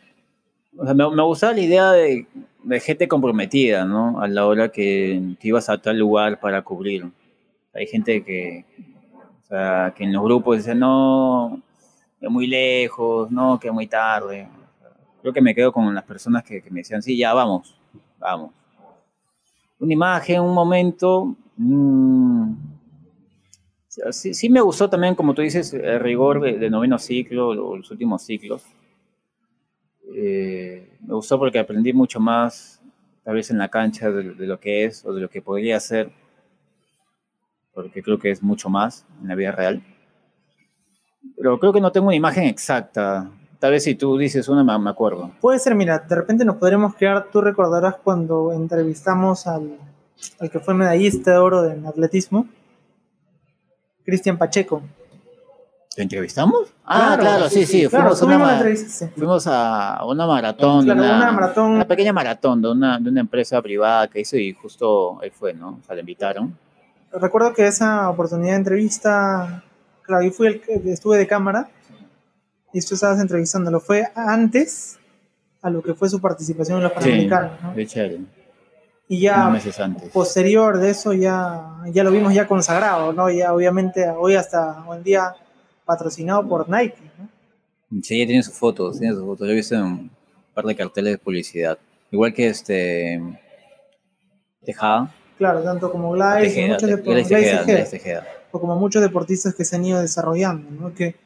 O 0.76 0.84
sea, 0.84 0.92
me, 0.92 1.08
me 1.08 1.22
gustaba 1.22 1.52
la 1.52 1.60
idea 1.60 1.92
de, 1.92 2.26
de 2.64 2.81
gente 2.81 3.09
comprometida, 3.09 3.85
¿no? 3.85 4.20
A 4.20 4.29
la 4.29 4.46
hora 4.46 4.70
que, 4.70 5.37
que 5.38 5.48
ibas 5.48 5.68
a 5.68 5.79
tal 5.79 5.98
lugar 5.98 6.40
para 6.40 6.62
cubrir. 6.62 7.07
Hay 7.74 7.87
gente 7.87 8.24
que, 8.24 8.64
o 9.42 9.46
sea, 9.46 9.92
que 9.96 10.05
en 10.05 10.12
los 10.12 10.22
grupos 10.22 10.59
dice, 10.59 10.74
no, 10.74 11.61
que 12.20 12.29
muy 12.29 12.46
lejos, 12.46 13.31
no, 13.31 13.59
que 13.61 13.70
muy 13.70 13.87
tarde. 13.87 14.48
Creo 15.20 15.33
que 15.33 15.42
me 15.42 15.55
quedo 15.55 15.72
con 15.72 15.94
las 15.94 16.05
personas 16.05 16.42
que, 16.42 16.62
que 16.62 16.70
me 16.70 16.81
decían, 16.81 17.03
sí, 17.03 17.16
ya 17.16 17.35
vamos, 17.35 17.77
vamos. 18.18 18.53
Una 19.79 19.92
imagen, 19.92 20.40
un 20.40 20.55
momento. 20.55 21.37
mm, 21.57 22.55
sí, 24.11 24.35
sí 24.35 24.48
me 24.48 24.61
gustó 24.61 24.88
también, 24.88 25.14
como 25.14 25.35
tú 25.35 25.42
dices, 25.42 25.74
el 25.74 26.00
rigor 26.00 26.40
de, 26.40 26.59
de 26.59 26.70
noveno 26.70 26.98
ciclo, 26.98 27.55
los 27.55 27.90
últimos 27.90 28.22
ciclos. 28.22 28.64
Eh, 30.16 30.53
me 31.00 31.14
gustó 31.14 31.38
porque 31.38 31.58
aprendí 31.58 31.92
mucho 31.92 32.20
más, 32.20 32.80
tal 33.22 33.34
vez 33.34 33.50
en 33.50 33.58
la 33.58 33.68
cancha, 33.68 34.10
de, 34.10 34.34
lo 34.46 34.60
que 34.60 34.84
es 34.84 35.04
o 35.04 35.12
de 35.12 35.20
lo 35.20 35.28
que 35.28 35.42
podría 35.42 35.78
ser, 35.80 36.10
porque 37.72 38.02
creo 38.02 38.18
que 38.18 38.30
es 38.30 38.42
mucho 38.42 38.68
más 38.68 39.06
en 39.22 39.28
la 39.28 39.34
vida 39.34 39.52
real. 39.52 39.82
Pero 41.37 41.58
creo 41.58 41.72
que 41.72 41.80
no 41.80 41.90
tengo 41.90 42.08
una 42.08 42.16
imagen 42.16 42.44
exacta. 42.44 43.30
Tal 43.58 43.72
vez 43.72 43.84
si 43.84 43.94
tú 43.94 44.18
dices 44.18 44.48
una, 44.48 44.78
me, 44.78 44.90
acuerdo. 44.90 45.32
Puede 45.40 45.58
ser, 45.58 45.74
mira, 45.74 45.98
de 45.98 46.14
repente 46.14 46.44
nos 46.44 46.56
podremos 46.56 46.94
quedar, 46.94 47.30
tú 47.32 47.40
recordarás 47.40 47.96
cuando 47.96 48.52
entrevistamos 48.52 49.46
al, 49.46 49.78
al 50.38 50.50
que 50.50 50.60
fue 50.60 50.74
medallista 50.74 51.32
de 51.32 51.38
oro 51.38 51.68
en 51.70 51.87
atletismo, 51.87 52.46
Cristian 54.04 54.37
Pacheco. 54.37 54.82
¿Te 55.94 56.02
entrevistamos? 56.02 56.72
Ah, 56.85 57.16
claro, 57.18 57.48
sí, 57.48 57.64
sí. 57.64 57.87
Claro, 57.88 58.16
fuimos, 58.16 58.48
a 58.48 58.61
una, 58.61 59.11
fuimos 59.14 59.46
a 59.46 60.26
maratón, 60.26 60.85
Claro, 60.85 61.00
una, 61.02 61.16
una 61.16 61.33
maratón. 61.33 61.70
una 61.72 61.87
pequeña 61.87 62.12
maratón 62.12 62.61
de 62.62 62.70
una, 62.72 62.98
de 62.98 63.11
una 63.11 63.20
empresa 63.20 63.62
privada 63.62 64.09
que 64.09 64.20
hizo 64.20 64.37
y 64.37 64.52
justo 64.52 65.20
él 65.22 65.30
fue, 65.30 65.54
¿no? 65.54 65.78
O 65.80 65.87
sea, 65.87 65.94
le 65.94 66.00
invitaron. 66.00 66.57
Recuerdo 67.12 67.54
que 67.54 67.66
esa 67.66 68.11
oportunidad 68.11 68.52
de 68.54 68.59
entrevista, 68.59 69.62
claro, 70.02 70.24
yo 70.24 70.33
fui 70.33 70.48
el 70.48 70.61
que 70.61 70.80
estuve 70.87 71.16
de 71.16 71.28
cámara 71.28 71.68
y 72.72 72.80
tú 72.80 72.94
estabas 72.96 73.20
entrevistándolo. 73.20 73.78
Fue 73.78 74.09
antes 74.16 74.98
a 75.62 75.70
lo 75.70 75.80
que 75.80 75.94
fue 75.94 76.09
su 76.09 76.20
participación 76.20 76.78
en 76.78 76.85
los 76.85 76.92
Sí, 76.92 76.98
Panamericanos, 76.98 77.52
¿no? 77.62 77.72
de 77.74 77.87
chévere. 77.87 78.20
Y 79.07 79.20
ya 79.20 79.48
meses 79.48 79.78
antes. 79.78 80.11
posterior 80.11 80.78
de 80.78 80.90
eso 80.90 81.12
ya, 81.12 81.76
ya 81.92 82.02
lo 82.02 82.11
vimos 82.11 82.35
ya 82.35 82.48
consagrado, 82.48 83.12
¿no? 83.12 83.30
Ya 83.30 83.52
obviamente 83.54 84.09
hoy 84.11 84.35
hasta 84.35 84.83
hoy 84.88 84.96
en 84.98 85.02
día 85.04 85.35
patrocinado 85.85 86.47
por 86.49 86.68
Nike, 86.68 86.97
¿no? 87.18 87.29
Sí, 88.03 88.27
tiene 88.27 88.42
sus 88.42 88.55
fotos, 88.55 88.99
tiene 88.99 89.14
sus 89.14 89.25
fotos. 89.25 89.47
Yo 89.47 89.53
he 89.53 89.57
visto 89.57 89.75
en 89.75 89.83
un 89.83 90.11
par 90.55 90.64
de 90.64 90.75
carteles 90.75 91.12
de 91.14 91.18
publicidad. 91.18 91.79
Igual 92.11 92.33
que 92.33 92.47
este. 92.49 93.20
Tejada. 94.64 95.12
Claro, 95.38 95.62
tanto 95.62 95.90
como 95.90 96.16
y 96.16 96.18
Tejeda, 96.20 96.75
muchos 96.75 96.88
Tejeda, 96.90 97.05
Tejeda, 97.29 97.62
Gladys 97.64 97.90
Tejeda. 97.90 98.27
o 98.53 98.61
como 98.61 98.77
muchos 98.77 99.03
deportistas 99.03 99.55
que 99.55 99.64
se 99.64 99.77
han 99.77 99.85
ido 99.85 100.01
desarrollando, 100.01 100.70
¿no? 100.70 100.94
Que 100.94 101.16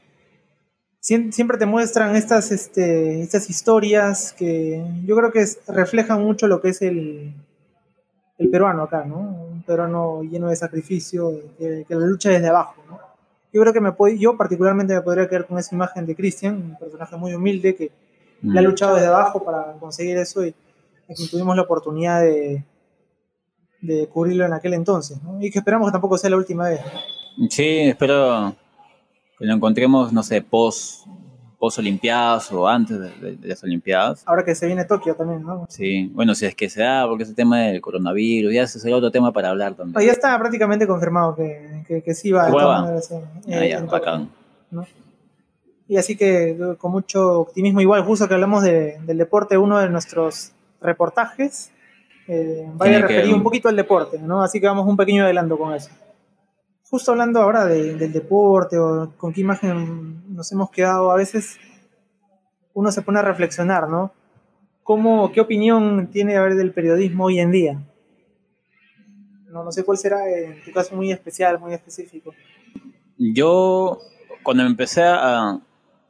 siem- 1.01 1.31
siempre 1.31 1.59
te 1.59 1.67
muestran 1.67 2.17
estas, 2.17 2.51
este, 2.51 3.21
estas 3.23 3.49
historias 3.51 4.33
que 4.33 4.83
yo 5.05 5.15
creo 5.17 5.31
que 5.31 5.41
es- 5.41 5.61
reflejan 5.69 6.23
mucho 6.25 6.49
lo 6.49 6.61
que 6.61 6.71
es 6.71 6.83
el, 6.83 7.33
el 8.39 8.51
peruano 8.51 8.83
acá, 8.85 9.05
¿no? 9.05 9.19
Un 9.19 9.63
peruano 9.63 10.23
lleno 10.23 10.49
de 10.49 10.57
sacrificio, 10.57 11.31
que, 11.59 11.85
que 11.87 11.95
la 11.95 12.07
lucha 12.07 12.31
desde 12.31 12.49
abajo, 12.49 12.83
¿no? 12.89 12.99
Yo 13.59 13.63
creo 13.63 13.73
que 13.75 13.81
me 13.81 13.91
pod- 13.91 14.17
yo 14.17 14.37
particularmente 14.37 14.95
me 14.95 15.01
podría 15.03 15.29
quedar 15.29 15.45
con 15.49 15.59
esa 15.59 15.75
imagen 15.75 16.07
de 16.07 16.15
Cristian, 16.15 16.55
un 16.55 16.77
personaje 16.79 17.17
muy 17.17 17.35
humilde 17.35 17.75
que 17.75 17.91
le 18.41 18.57
ha 18.57 18.63
Mm. 18.63 18.67
luchado 18.67 18.95
desde 18.95 19.09
abajo 19.09 19.43
para 19.43 19.73
conseguir 19.81 20.17
eso 20.17 20.47
y, 20.47 20.55
tuvimos 21.29 21.57
la 21.57 21.63
oportunidad 21.63 22.21
de, 22.21 22.63
de 23.81 24.07
cubrirlo 24.07 24.45
en 24.47 24.53
aquel 24.53 24.75
entonces, 24.75 25.21
¿no? 25.25 25.43
Y 25.45 25.51
que 25.51 25.59
esperamos 25.59 25.89
que 25.89 25.93
tampoco 25.93 26.17
sea 26.19 26.31
la 26.31 26.37
última 26.37 26.69
vez. 26.69 26.81
Sí, 27.51 27.67
espero 27.89 28.55
que 29.37 29.45
lo 29.45 29.55
encontremos, 29.55 30.13
no 30.13 30.23
sé, 30.23 30.41
post, 30.41 31.07
post 31.59 31.79
Olimpiadas 31.81 32.53
o 32.53 32.69
antes 32.69 32.99
de, 33.01 33.11
de- 33.11 33.37
de 33.37 33.49
las 33.49 33.63
Olimpiadas. 33.65 34.23
Ahora 34.27 34.45
que 34.45 34.55
se 34.55 34.67
viene 34.67 34.85
Tokio 34.85 35.15
también, 35.17 35.43
¿no? 35.43 35.67
Sí, 35.69 36.09
bueno, 36.15 36.35
si 36.35 36.47
es 36.47 36.55
que 36.55 36.71
se 36.71 36.83
da, 36.83 37.07
porque 37.07 37.25
ese 37.25 37.35
tema 37.35 37.59
del 37.63 37.81
coronavirus, 37.81 38.53
ya 38.55 38.63
ese 38.63 38.79
será 38.79 38.97
otro 38.97 39.11
tema 39.11 39.33
para 39.33 39.49
hablar 39.51 39.75
también. 39.75 40.07
ya 40.07 40.13
está 40.13 40.39
prácticamente 40.39 40.87
confirmado 40.87 41.35
que, 41.35 41.83
que, 41.89 42.03
que 42.03 42.15
sí 42.15 42.31
va 42.31 42.49
va. 42.51 42.83
maneras, 42.83 43.11
eh, 43.11 43.23
Ah. 44.77 44.85
Y 45.89 45.97
así 45.97 46.17
que 46.17 46.51
eh, 46.51 46.77
con 46.77 46.93
mucho 46.93 47.41
optimismo, 47.41 47.81
igual 47.81 48.03
justo 48.05 48.29
que 48.29 48.35
hablamos 48.35 48.63
de- 48.63 48.99
del 49.07 49.17
deporte, 49.19 49.57
uno 49.57 49.79
de 49.79 49.89
nuestros 49.89 50.53
reportajes 50.81 51.71
eh, 52.29 52.69
Tiene 52.83 52.97
que- 52.99 53.03
referido 53.07 53.35
un 53.35 53.43
poquito 53.43 53.69
al 53.71 53.77
deporte, 53.77 54.19
¿no? 54.19 54.43
Así 54.43 54.61
que 54.61 54.67
vamos 54.67 54.87
un 54.87 54.99
pequeño 54.99 55.25
adelanto 55.25 55.57
con 55.57 55.75
eso. 55.75 55.89
Justo 56.91 57.13
hablando 57.13 57.41
ahora 57.41 57.67
de- 57.67 57.95
del 57.95 58.13
deporte 58.13 58.79
o 58.79 59.13
con 59.17 59.33
qué 59.33 59.43
imagen 59.43 60.35
nos 60.35 60.51
hemos 60.53 60.71
quedado, 60.71 61.11
a 61.11 61.17
veces 61.17 61.59
uno 62.73 62.91
se 62.93 63.03
pone 63.03 63.19
a 63.19 63.23
reflexionar, 63.23 63.89
¿no? 63.89 64.13
¿Cómo, 64.83 65.31
¿Qué 65.33 65.41
opinión 65.41 66.09
tiene 66.11 66.37
a 66.37 66.43
ver 66.43 66.55
del 66.55 66.73
periodismo 66.73 67.25
hoy 67.27 67.41
en 67.41 67.51
día? 67.51 67.83
No, 69.51 69.65
no 69.65 69.73
sé 69.73 69.85
cuál 69.85 69.99
será 69.99 70.29
en 70.31 70.63
tu 70.65 70.73
caso 70.73 70.95
muy 70.95 71.11
especial, 71.13 71.59
muy 71.59 71.75
específico. 71.75 72.33
Yo, 73.19 73.99
cuando 74.43 74.63
me 74.63 74.71
empecé 74.71 75.03
a, 75.03 75.61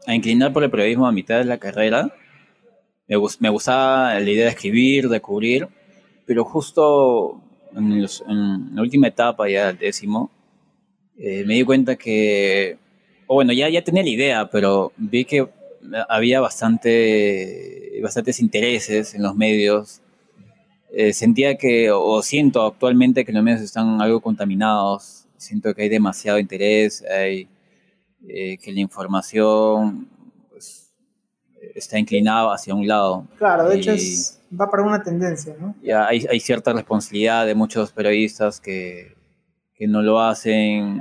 a 0.06 0.14
inclinar 0.14 0.52
por 0.52 0.62
el 0.62 0.70
periodismo 0.70 1.06
a 1.06 1.12
mitad 1.12 1.38
de 1.38 1.44
la 1.44 1.58
carrera, 1.58 2.12
me, 3.08 3.16
me 3.40 3.48
gustaba 3.48 4.14
la 4.14 4.30
idea 4.30 4.44
de 4.44 4.50
escribir, 4.50 5.08
de 5.08 5.20
cubrir, 5.20 5.68
pero 6.26 6.44
justo 6.44 7.40
en, 7.74 8.74
la 8.74 8.82
última 8.82 9.08
etapa, 9.08 9.48
ya 9.48 9.70
el 9.70 9.78
décimo, 9.78 10.30
eh, 11.18 11.44
me 11.44 11.54
di 11.54 11.64
cuenta 11.64 11.96
que, 11.96 12.78
o 13.26 13.34
bueno, 13.34 13.52
ya, 13.52 13.68
ya 13.68 13.82
tenía 13.82 14.02
la 14.02 14.08
idea, 14.08 14.50
pero 14.50 14.92
vi 14.96 15.24
que 15.24 15.48
había 16.08 16.40
bastante, 16.40 17.98
bastantes 18.02 18.40
intereses 18.40 19.14
en 19.14 19.22
los 19.22 19.34
medios. 19.34 20.00
Eh, 20.92 21.12
sentía 21.12 21.56
que, 21.56 21.90
o 21.90 22.22
siento 22.22 22.64
actualmente 22.64 23.24
que 23.24 23.32
los 23.32 23.42
medios 23.42 23.60
están 23.62 24.00
algo 24.00 24.20
contaminados, 24.20 25.26
siento 25.36 25.74
que 25.74 25.82
hay 25.82 25.88
demasiado 25.88 26.38
interés, 26.38 27.04
hay, 27.04 27.48
eh, 28.26 28.56
que 28.58 28.72
la 28.72 28.80
información 28.80 30.08
pues, 30.50 30.92
está 31.74 31.98
inclinada 31.98 32.54
hacia 32.54 32.74
un 32.74 32.86
lado. 32.86 33.26
Claro, 33.38 33.68
de 33.68 33.76
hecho 33.76 33.92
va 34.58 34.70
para 34.70 34.82
una 34.84 35.02
tendencia, 35.02 35.54
¿no? 35.60 35.74
Ya 35.82 36.06
hay, 36.06 36.24
hay 36.30 36.40
cierta 36.40 36.72
responsabilidad 36.72 37.44
de 37.44 37.54
muchos 37.54 37.92
periodistas 37.92 38.60
que, 38.60 39.17
que 39.78 39.86
no 39.86 40.02
lo 40.02 40.20
hacen 40.20 41.00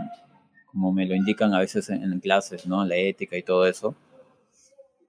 como 0.78 0.94
me 0.94 1.08
lo 1.08 1.16
indican 1.16 1.54
a 1.56 1.60
veces 1.60 1.90
en, 1.90 2.20
clases, 2.20 2.68
¿no? 2.68 2.86
La 2.86 2.96
ética 2.96 3.36
y 3.36 3.42
todo 3.42 3.66
eso. 3.66 3.96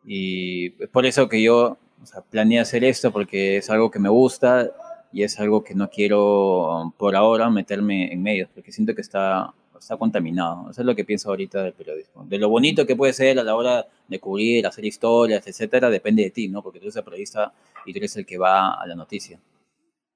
Y 0.06 0.68
es 0.82 0.88
por 0.88 1.04
eso 1.04 1.28
que 1.28 1.42
yo 1.42 1.76
o 2.16 2.22
planeé 2.30 2.60
hacer 2.60 2.84
esto, 2.84 3.12
porque 3.12 3.58
es 3.58 3.68
algo 3.68 3.90
que 3.90 3.98
me 3.98 4.08
gusta 4.08 4.70
y 5.12 5.24
es 5.24 5.38
algo 5.38 5.64
que 5.64 5.74
no 5.74 5.90
quiero 5.90 6.94
por 6.96 7.16
ahora 7.16 7.50
meterme 7.50 8.10
en 8.12 8.22
medios, 8.22 8.48
porque 8.54 8.72
siento 8.72 8.94
que 8.94 9.02
está, 9.02 9.52
está 9.78 9.96
contaminado. 9.98 10.70
Eso 10.70 10.80
es 10.80 10.86
lo 10.86 10.94
que 10.94 11.04
pienso 11.04 11.28
ahorita 11.28 11.62
del 11.62 11.74
periodismo. 11.74 12.24
De 12.24 12.38
lo 12.38 12.48
bonito 12.48 12.86
que 12.86 12.96
puede 12.96 13.12
ser 13.12 13.38
a 13.38 13.44
la 13.44 13.54
hora 13.54 13.86
de 14.06 14.20
cubrir, 14.20 14.66
hacer 14.66 14.86
historias, 14.86 15.46
etcétera, 15.46 15.90
depende 15.90 16.22
de 16.22 16.30
ti, 16.30 16.48
¿no? 16.48 16.62
Porque 16.62 16.78
tú 16.78 16.86
eres 16.86 16.96
el 16.96 17.04
periodista 17.04 17.52
y 17.84 17.92
tú 17.92 17.98
eres 17.98 18.16
el 18.16 18.24
que 18.24 18.38
va 18.38 18.72
a 18.72 18.86
la 18.86 18.94
noticia. 18.94 19.38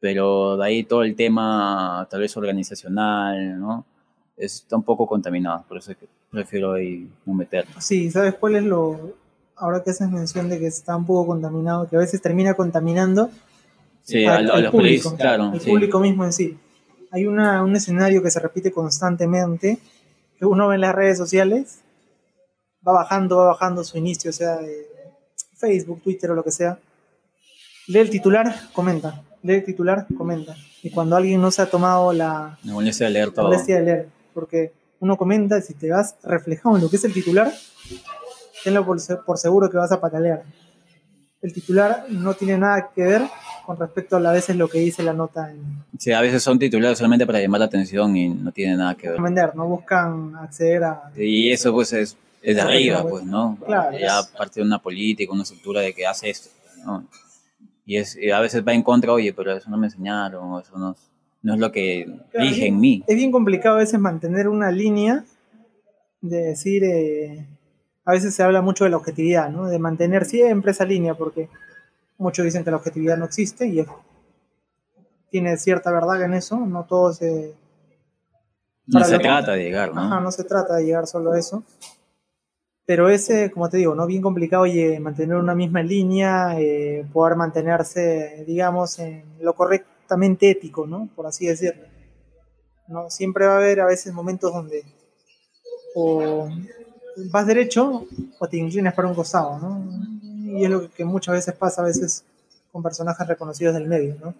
Pero 0.02 0.56
de 0.56 0.66
ahí 0.66 0.82
todo 0.82 1.04
el 1.04 1.14
tema, 1.14 2.08
tal 2.10 2.20
vez 2.20 2.36
organizacional, 2.36 3.60
¿no? 3.60 3.86
está 4.36 4.74
un 4.74 4.82
poco 4.82 5.06
contaminado, 5.06 5.64
por 5.68 5.78
eso 5.78 5.92
prefiero 6.28 6.72
ahí 6.72 7.08
no 7.24 7.34
meterlo. 7.34 7.80
Sí, 7.80 8.10
¿sabes 8.10 8.34
cuál 8.34 8.56
es 8.56 8.64
lo, 8.64 9.14
ahora 9.54 9.84
que 9.84 9.90
haces 9.90 10.10
mención 10.10 10.48
de 10.48 10.58
que 10.58 10.66
está 10.66 10.96
un 10.96 11.06
poco 11.06 11.28
contaminado, 11.28 11.88
que 11.88 11.94
a 11.94 12.00
veces 12.00 12.20
termina 12.20 12.54
contaminando 12.54 13.30
sí, 14.02 14.24
al, 14.24 14.72
público, 14.72 15.14
claro, 15.16 15.52
el 15.54 15.60
público 15.60 16.00
mismo 16.00 16.24
en 16.24 16.32
sí. 16.32 16.58
Hay 17.12 17.26
una, 17.26 17.62
un 17.62 17.76
escenario 17.76 18.24
que 18.24 18.30
se 18.32 18.40
repite 18.40 18.72
constantemente, 18.72 19.78
que 20.36 20.46
uno 20.46 20.66
ve 20.66 20.74
en 20.74 20.80
las 20.80 20.96
redes 20.96 21.16
sociales, 21.16 21.82
va 22.86 22.92
bajando, 22.92 23.36
va 23.36 23.46
bajando 23.46 23.84
su 23.84 23.98
inicio, 23.98 24.30
o 24.30 24.32
sea, 24.32 24.56
de 24.56 24.88
Facebook, 25.56 26.02
Twitter 26.02 26.32
o 26.32 26.34
lo 26.34 26.42
que 26.42 26.50
sea. 26.50 26.80
Lee 27.86 28.00
el 28.00 28.10
titular, 28.10 28.52
comenta. 28.72 29.22
Lee 29.42 29.54
el 29.54 29.64
titular, 29.64 30.06
comenta. 30.16 30.54
Y 30.82 30.90
cuando 30.90 31.16
alguien 31.16 31.40
no 31.40 31.50
se 31.50 31.62
ha 31.62 31.66
tomado 31.66 32.12
la, 32.12 32.58
la 32.64 32.72
molestia 32.72 33.06
de 33.06 33.12
leer 33.12 33.30
todo. 33.30 33.46
molestia 33.46 33.76
de 33.76 33.82
leer, 33.82 34.08
porque 34.32 34.72
uno 35.00 35.16
comenta 35.16 35.58
y 35.58 35.62
si 35.62 35.74
te 35.74 35.90
vas 35.90 36.16
reflejado 36.22 36.76
en 36.76 36.82
lo 36.82 36.88
que 36.90 36.96
es 36.96 37.04
el 37.04 37.12
titular, 37.12 37.52
tenlo 38.62 38.86
por, 38.86 38.98
por 39.24 39.38
seguro 39.38 39.68
que 39.68 39.76
vas 39.76 39.90
a 39.92 40.00
patalear. 40.00 40.42
El 41.40 41.52
titular 41.52 42.06
no 42.08 42.34
tiene 42.34 42.56
nada 42.56 42.90
que 42.94 43.02
ver 43.02 43.22
con 43.66 43.76
respecto 43.76 44.16
a, 44.16 44.20
a 44.20 44.32
veces 44.32 44.54
lo 44.54 44.68
que 44.68 44.78
dice 44.78 45.02
la 45.02 45.12
nota. 45.12 45.50
En... 45.50 45.84
Sí, 45.98 46.12
a 46.12 46.20
veces 46.20 46.40
son 46.40 46.56
titulares 46.56 46.98
solamente 46.98 47.26
para 47.26 47.40
llamar 47.40 47.58
la 47.60 47.66
atención 47.66 48.16
y 48.16 48.28
no 48.28 48.52
tiene 48.52 48.76
nada 48.76 48.94
que 48.94 49.10
ver. 49.10 49.20
Vender, 49.20 49.56
no 49.56 49.66
buscan 49.66 50.36
acceder 50.36 50.84
a... 50.84 51.10
Y 51.16 51.50
eso 51.50 51.72
pues 51.72 51.92
es, 51.92 52.16
es 52.42 52.54
de 52.54 52.62
arriba, 52.62 53.02
pues, 53.02 53.24
¿no? 53.24 53.58
Claro, 53.66 53.98
ya 53.98 54.22
parte 54.36 54.60
de 54.60 54.66
una 54.66 54.78
política, 54.80 55.32
una 55.32 55.42
estructura 55.42 55.80
de 55.80 55.92
que 55.92 56.06
hace 56.06 56.30
esto, 56.30 56.50
¿no? 56.84 57.04
Y, 57.84 57.96
es, 57.96 58.16
a 58.32 58.40
veces 58.40 58.66
va 58.66 58.72
en 58.72 58.82
contra, 58.82 59.12
oye, 59.12 59.32
pero 59.32 59.52
eso 59.56 59.68
no 59.70 59.76
me 59.76 59.88
enseñaron, 59.88 60.60
eso 60.60 60.78
no, 60.78 60.94
no 61.42 61.54
es 61.54 61.60
lo 61.60 61.72
que 61.72 62.06
dije 62.38 62.66
en 62.66 62.80
mí. 62.80 63.04
Es 63.06 63.16
bien 63.16 63.32
complicado 63.32 63.76
a 63.76 63.80
veces 63.80 63.98
mantener 63.98 64.48
una 64.48 64.70
línea 64.70 65.24
de 66.20 66.38
decir, 66.38 66.84
eh, 66.84 67.46
a 68.04 68.12
veces 68.12 68.34
se 68.34 68.42
habla 68.42 68.62
mucho 68.62 68.84
de 68.84 68.90
la 68.90 68.96
objetividad, 68.96 69.50
¿no? 69.50 69.66
De 69.66 69.78
mantener 69.78 70.24
siempre 70.24 70.70
esa 70.70 70.84
línea, 70.84 71.14
porque 71.14 71.48
muchos 72.18 72.44
dicen 72.44 72.64
que 72.64 72.70
la 72.70 72.76
objetividad 72.76 73.16
no 73.16 73.24
existe 73.24 73.66
y 73.66 73.84
tiene 75.30 75.56
cierta 75.56 75.90
verdad 75.90 76.22
en 76.22 76.34
eso, 76.34 76.56
no 76.58 76.84
todo 76.84 77.12
se... 77.12 77.54
No 78.86 79.04
se 79.04 79.18
trata 79.18 79.52
de 79.52 79.64
llegar, 79.64 79.94
¿no? 79.94 80.02
Ajá, 80.02 80.20
no 80.20 80.30
se 80.30 80.44
trata 80.44 80.76
de 80.76 80.84
llegar 80.84 81.06
solo 81.06 81.32
a 81.32 81.38
eso. 81.38 81.64
Pero 82.84 83.08
ese, 83.08 83.50
como 83.50 83.68
te 83.68 83.76
digo, 83.76 83.94
¿no? 83.94 84.06
Bien 84.06 84.22
complicado 84.22 84.64
oye, 84.64 84.98
mantener 84.98 85.36
una 85.36 85.54
misma 85.54 85.82
línea, 85.82 86.58
eh, 86.58 87.06
poder 87.12 87.36
mantenerse, 87.36 88.44
digamos, 88.46 88.98
en 88.98 89.24
lo 89.40 89.54
correctamente 89.54 90.50
ético, 90.50 90.86
¿no? 90.86 91.08
Por 91.14 91.26
así 91.26 91.46
decirlo. 91.46 91.84
¿no? 92.88 93.08
Siempre 93.08 93.46
va 93.46 93.54
a 93.54 93.56
haber 93.56 93.80
a 93.80 93.86
veces 93.86 94.12
momentos 94.12 94.52
donde 94.52 94.84
o 95.94 96.48
vas 97.30 97.46
derecho 97.46 98.06
o 98.38 98.48
te 98.48 98.56
inclinas 98.56 98.94
para 98.94 99.08
un 99.08 99.14
costado, 99.14 99.58
¿no? 99.58 100.58
Y 100.58 100.64
es 100.64 100.70
lo 100.70 100.90
que 100.90 101.04
muchas 101.04 101.34
veces 101.34 101.54
pasa 101.54 101.82
a 101.82 101.84
veces 101.84 102.24
con 102.70 102.82
personajes 102.82 103.26
reconocidos 103.26 103.74
del 103.74 103.86
medio, 103.86 104.16
¿no? 104.22 104.34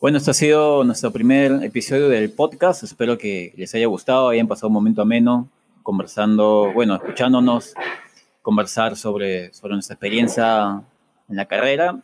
Bueno, 0.00 0.18
este 0.18 0.30
ha 0.30 0.34
sido 0.34 0.84
nuestro 0.84 1.12
primer 1.12 1.62
episodio 1.62 2.08
del 2.08 2.30
podcast. 2.32 2.82
Espero 2.82 3.16
que 3.16 3.52
les 3.56 3.74
haya 3.74 3.86
gustado, 3.86 4.28
hayan 4.28 4.48
pasado 4.48 4.68
un 4.68 4.74
momento 4.74 5.02
ameno 5.02 5.48
conversando, 5.82 6.72
bueno, 6.72 6.96
escuchándonos, 6.96 7.74
conversar 8.42 8.96
sobre, 8.96 9.52
sobre 9.52 9.74
nuestra 9.74 9.94
experiencia 9.94 10.82
en 11.28 11.36
la 11.36 11.46
carrera. 11.46 11.98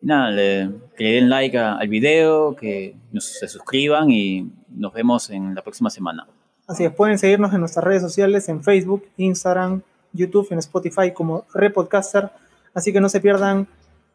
Y 0.00 0.06
nada, 0.06 0.30
que 0.34 1.04
le 1.04 1.10
den 1.12 1.28
like 1.28 1.58
al 1.58 1.88
video, 1.88 2.54
que 2.54 2.94
nos, 3.12 3.24
se 3.24 3.48
suscriban 3.48 4.10
y 4.10 4.50
nos 4.68 4.92
vemos 4.92 5.30
en 5.30 5.54
la 5.54 5.62
próxima 5.62 5.90
semana. 5.90 6.26
Así 6.66 6.84
es, 6.84 6.92
pueden 6.92 7.18
seguirnos 7.18 7.52
en 7.52 7.60
nuestras 7.60 7.84
redes 7.84 8.02
sociales, 8.02 8.48
en 8.48 8.62
Facebook, 8.62 9.04
Instagram, 9.16 9.82
YouTube, 10.12 10.48
en 10.50 10.58
Spotify 10.58 11.12
como 11.12 11.44
Repodcaster. 11.52 12.30
Así 12.72 12.92
que 12.92 13.00
no 13.00 13.08
se 13.08 13.20
pierdan 13.20 13.68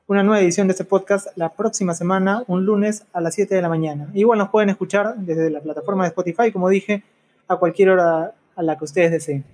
una 0.07 0.23
nueva 0.23 0.41
edición 0.41 0.67
de 0.67 0.71
este 0.71 0.85
podcast 0.85 1.27
la 1.35 1.49
próxima 1.49 1.93
semana, 1.93 2.43
un 2.47 2.65
lunes 2.65 3.05
a 3.13 3.21
las 3.21 3.35
7 3.35 3.53
de 3.53 3.61
la 3.61 3.69
mañana. 3.69 4.09
Igual 4.15 4.39
nos 4.39 4.49
pueden 4.49 4.69
escuchar 4.69 5.15
desde 5.17 5.51
la 5.51 5.59
plataforma 5.59 6.03
de 6.03 6.09
Spotify, 6.09 6.51
como 6.51 6.67
dije, 6.67 7.03
a 7.47 7.57
cualquier 7.57 7.89
hora 7.89 8.33
a 8.59 8.63
la 8.63 8.77
que 8.77 8.83
ustedes 8.83 9.11
deseen. 9.11 9.45